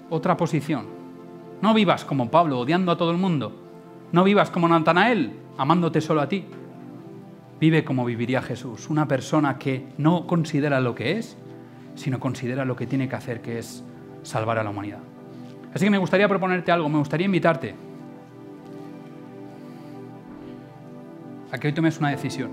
otra 0.09 0.37
posición. 0.37 0.87
No 1.61 1.75
vivas 1.75 2.05
como 2.05 2.31
Pablo, 2.31 2.59
odiando 2.59 2.93
a 2.93 2.97
todo 2.97 3.11
el 3.11 3.19
mundo. 3.19 3.53
No 4.13 4.25
vivas 4.25 4.51
como 4.51 4.69
Natanael, 4.69 5.33
amándote 5.59 6.01
solo 6.01 6.23
a 6.23 6.29
ti. 6.29 6.45
Vive 7.61 7.85
como 7.85 8.05
viviría 8.05 8.43
Jesús, 8.43 8.91
una 8.91 9.09
persona 9.09 9.59
que 9.59 9.87
no 9.99 10.27
considera 10.27 10.81
lo 10.81 10.95
que 10.95 11.19
es, 11.19 11.37
sino 11.95 12.21
considera 12.21 12.65
lo 12.65 12.77
que 12.77 12.87
tiene 12.87 13.09
que 13.09 13.17
hacer, 13.17 13.41
que 13.41 13.59
es 13.59 13.83
salvar 14.23 14.59
a 14.59 14.65
la 14.65 14.71
humanidad. 14.71 14.99
Así 15.73 15.85
que 15.85 15.91
me 15.91 15.99
gustaría 15.99 16.29
proponerte 16.29 16.71
algo, 16.73 16.89
me 16.89 16.99
gustaría 16.99 17.25
invitarte 17.25 17.75
a 21.51 21.59
que 21.59 21.69
hoy 21.69 21.73
tomes 21.73 21.99
una 21.99 22.11
decisión. 22.11 22.51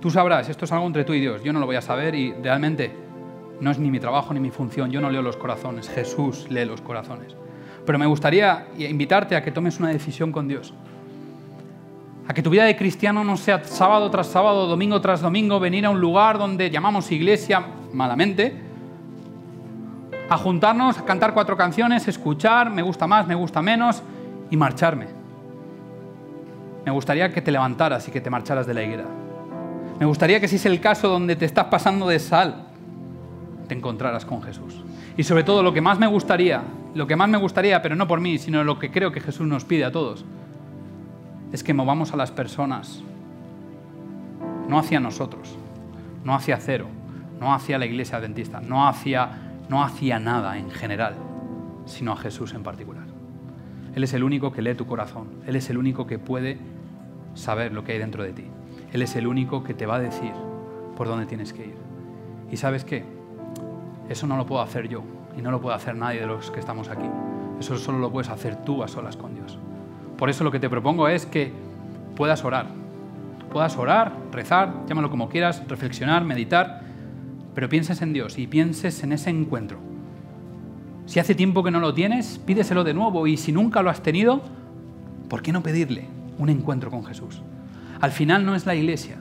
Tú 0.00 0.10
sabrás, 0.10 0.48
esto 0.48 0.64
es 0.64 0.72
algo 0.72 0.86
entre 0.86 1.04
tú 1.04 1.12
y 1.12 1.20
Dios, 1.20 1.42
yo 1.42 1.52
no 1.52 1.58
lo 1.58 1.66
voy 1.66 1.76
a 1.76 1.82
saber 1.82 2.14
y 2.14 2.32
realmente 2.32 2.92
no 3.60 3.70
es 3.70 3.78
ni 3.78 3.90
mi 3.90 3.98
trabajo 3.98 4.32
ni 4.32 4.38
mi 4.40 4.50
función, 4.50 4.90
yo 4.90 5.00
no 5.00 5.10
leo 5.10 5.22
los 5.22 5.36
corazones, 5.36 5.88
Jesús 5.88 6.46
lee 6.50 6.64
los 6.64 6.80
corazones. 6.80 7.34
Pero 7.84 7.98
me 7.98 8.06
gustaría 8.06 8.68
invitarte 8.78 9.34
a 9.34 9.42
que 9.42 9.50
tomes 9.50 9.80
una 9.80 9.88
decisión 9.88 10.30
con 10.30 10.46
Dios. 10.46 10.74
A 12.28 12.34
que 12.34 12.42
tu 12.42 12.50
vida 12.50 12.64
de 12.64 12.76
cristiano 12.76 13.24
no 13.24 13.38
sea 13.38 13.64
sábado 13.64 14.10
tras 14.10 14.26
sábado, 14.26 14.66
domingo 14.66 15.00
tras 15.00 15.22
domingo, 15.22 15.58
venir 15.58 15.86
a 15.86 15.90
un 15.90 15.98
lugar 15.98 16.36
donde 16.36 16.68
llamamos 16.68 17.10
iglesia 17.10 17.64
malamente, 17.94 18.54
a 20.28 20.36
juntarnos, 20.36 20.98
a 20.98 21.06
cantar 21.06 21.32
cuatro 21.32 21.56
canciones, 21.56 22.06
escuchar, 22.06 22.68
me 22.68 22.82
gusta 22.82 23.06
más, 23.06 23.26
me 23.26 23.34
gusta 23.34 23.62
menos 23.62 24.02
y 24.50 24.58
marcharme. 24.58 25.06
Me 26.84 26.92
gustaría 26.92 27.32
que 27.32 27.40
te 27.40 27.50
levantaras 27.50 28.06
y 28.08 28.10
que 28.10 28.20
te 28.20 28.28
marcharas 28.28 28.66
de 28.66 28.74
la 28.74 28.82
higuera. 28.82 29.04
Me 29.98 30.04
gustaría 30.04 30.38
que 30.38 30.48
si 30.48 30.56
es 30.56 30.66
el 30.66 30.80
caso 30.80 31.08
donde 31.08 31.34
te 31.34 31.46
estás 31.46 31.64
pasando 31.64 32.06
de 32.08 32.18
sal, 32.18 32.66
te 33.68 33.74
encontraras 33.74 34.26
con 34.26 34.42
Jesús. 34.42 34.84
Y 35.16 35.22
sobre 35.24 35.44
todo 35.44 35.62
lo 35.62 35.72
que 35.72 35.80
más 35.80 35.98
me 35.98 36.06
gustaría, 36.06 36.60
lo 36.94 37.06
que 37.06 37.16
más 37.16 37.30
me 37.30 37.38
gustaría, 37.38 37.80
pero 37.80 37.96
no 37.96 38.06
por 38.06 38.20
mí, 38.20 38.36
sino 38.36 38.62
lo 38.64 38.78
que 38.78 38.90
creo 38.90 39.12
que 39.12 39.20
Jesús 39.20 39.46
nos 39.46 39.64
pide 39.64 39.86
a 39.86 39.92
todos, 39.92 40.26
es 41.52 41.62
que 41.62 41.74
movamos 41.74 42.12
a 42.12 42.16
las 42.16 42.30
personas, 42.30 43.02
no 44.68 44.78
hacia 44.78 45.00
nosotros, 45.00 45.56
no 46.24 46.34
hacia 46.34 46.58
cero, 46.58 46.86
no 47.40 47.54
hacia 47.54 47.78
la 47.78 47.86
iglesia 47.86 48.18
adventista, 48.18 48.60
no 48.60 48.86
hacia, 48.86 49.30
no 49.68 49.82
hacia 49.82 50.18
nada 50.18 50.58
en 50.58 50.70
general, 50.70 51.14
sino 51.86 52.12
a 52.12 52.16
Jesús 52.16 52.54
en 52.54 52.62
particular. 52.62 53.04
Él 53.94 54.04
es 54.04 54.12
el 54.12 54.22
único 54.22 54.52
que 54.52 54.62
lee 54.62 54.74
tu 54.74 54.86
corazón, 54.86 55.28
Él 55.46 55.56
es 55.56 55.70
el 55.70 55.78
único 55.78 56.06
que 56.06 56.18
puede 56.18 56.58
saber 57.34 57.72
lo 57.72 57.84
que 57.84 57.92
hay 57.92 57.98
dentro 57.98 58.22
de 58.22 58.32
ti. 58.32 58.44
Él 58.92 59.02
es 59.02 59.16
el 59.16 59.26
único 59.26 59.64
que 59.64 59.74
te 59.74 59.86
va 59.86 59.96
a 59.96 60.00
decir 60.00 60.32
por 60.96 61.08
dónde 61.08 61.26
tienes 61.26 61.52
que 61.52 61.66
ir. 61.66 61.76
¿Y 62.50 62.56
sabes 62.56 62.84
qué? 62.84 63.04
Eso 64.08 64.26
no 64.26 64.36
lo 64.36 64.46
puedo 64.46 64.62
hacer 64.62 64.88
yo 64.88 65.02
y 65.36 65.42
no 65.42 65.50
lo 65.50 65.60
puede 65.60 65.76
hacer 65.76 65.94
nadie 65.94 66.20
de 66.20 66.26
los 66.26 66.50
que 66.50 66.60
estamos 66.60 66.88
aquí. 66.88 67.08
Eso 67.60 67.76
solo 67.76 67.98
lo 67.98 68.10
puedes 68.10 68.30
hacer 68.30 68.56
tú 68.64 68.82
a 68.82 68.88
solas 68.88 69.16
con 69.16 69.34
Dios. 69.34 69.58
Por 70.18 70.28
eso 70.28 70.42
lo 70.42 70.50
que 70.50 70.58
te 70.58 70.68
propongo 70.68 71.08
es 71.08 71.24
que 71.24 71.52
puedas 72.16 72.44
orar. 72.44 72.66
Puedas 73.52 73.76
orar, 73.78 74.12
rezar, 74.32 74.84
llámalo 74.88 75.10
como 75.10 75.28
quieras, 75.28 75.62
reflexionar, 75.68 76.24
meditar, 76.24 76.82
pero 77.54 77.68
pienses 77.68 78.02
en 78.02 78.12
Dios 78.12 78.36
y 78.36 78.48
pienses 78.48 79.02
en 79.04 79.12
ese 79.12 79.30
encuentro. 79.30 79.78
Si 81.06 81.20
hace 81.20 81.36
tiempo 81.36 81.62
que 81.62 81.70
no 81.70 81.78
lo 81.78 81.94
tienes, 81.94 82.38
pídeselo 82.44 82.82
de 82.84 82.94
nuevo 82.94 83.26
y 83.28 83.36
si 83.36 83.52
nunca 83.52 83.80
lo 83.80 83.90
has 83.90 84.02
tenido, 84.02 84.42
¿por 85.28 85.40
qué 85.40 85.52
no 85.52 85.62
pedirle 85.62 86.08
un 86.36 86.50
encuentro 86.50 86.90
con 86.90 87.04
Jesús? 87.04 87.40
Al 88.00 88.10
final 88.10 88.44
no 88.44 88.56
es 88.56 88.66
la 88.66 88.74
iglesia, 88.74 89.16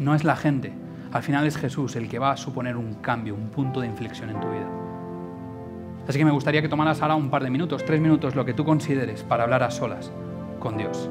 no 0.00 0.14
es 0.14 0.24
la 0.24 0.36
gente, 0.36 0.72
al 1.12 1.22
final 1.22 1.46
es 1.46 1.56
Jesús 1.56 1.94
el 1.94 2.08
que 2.08 2.18
va 2.18 2.32
a 2.32 2.36
suponer 2.36 2.76
un 2.76 2.94
cambio, 2.94 3.36
un 3.36 3.48
punto 3.48 3.80
de 3.80 3.86
inflexión 3.86 4.28
en 4.28 4.40
tu 4.40 4.48
vida. 4.48 4.68
Así 6.08 6.18
que 6.18 6.24
me 6.24 6.32
gustaría 6.32 6.60
que 6.60 6.68
tomaras 6.68 7.00
ahora 7.00 7.14
un 7.14 7.30
par 7.30 7.44
de 7.44 7.50
minutos, 7.50 7.84
tres 7.86 8.00
minutos, 8.00 8.34
lo 8.34 8.44
que 8.44 8.54
tú 8.54 8.64
consideres 8.64 9.22
para 9.22 9.44
hablar 9.44 9.62
a 9.62 9.70
solas 9.70 10.10
con 10.62 10.78
Dios. 10.78 11.10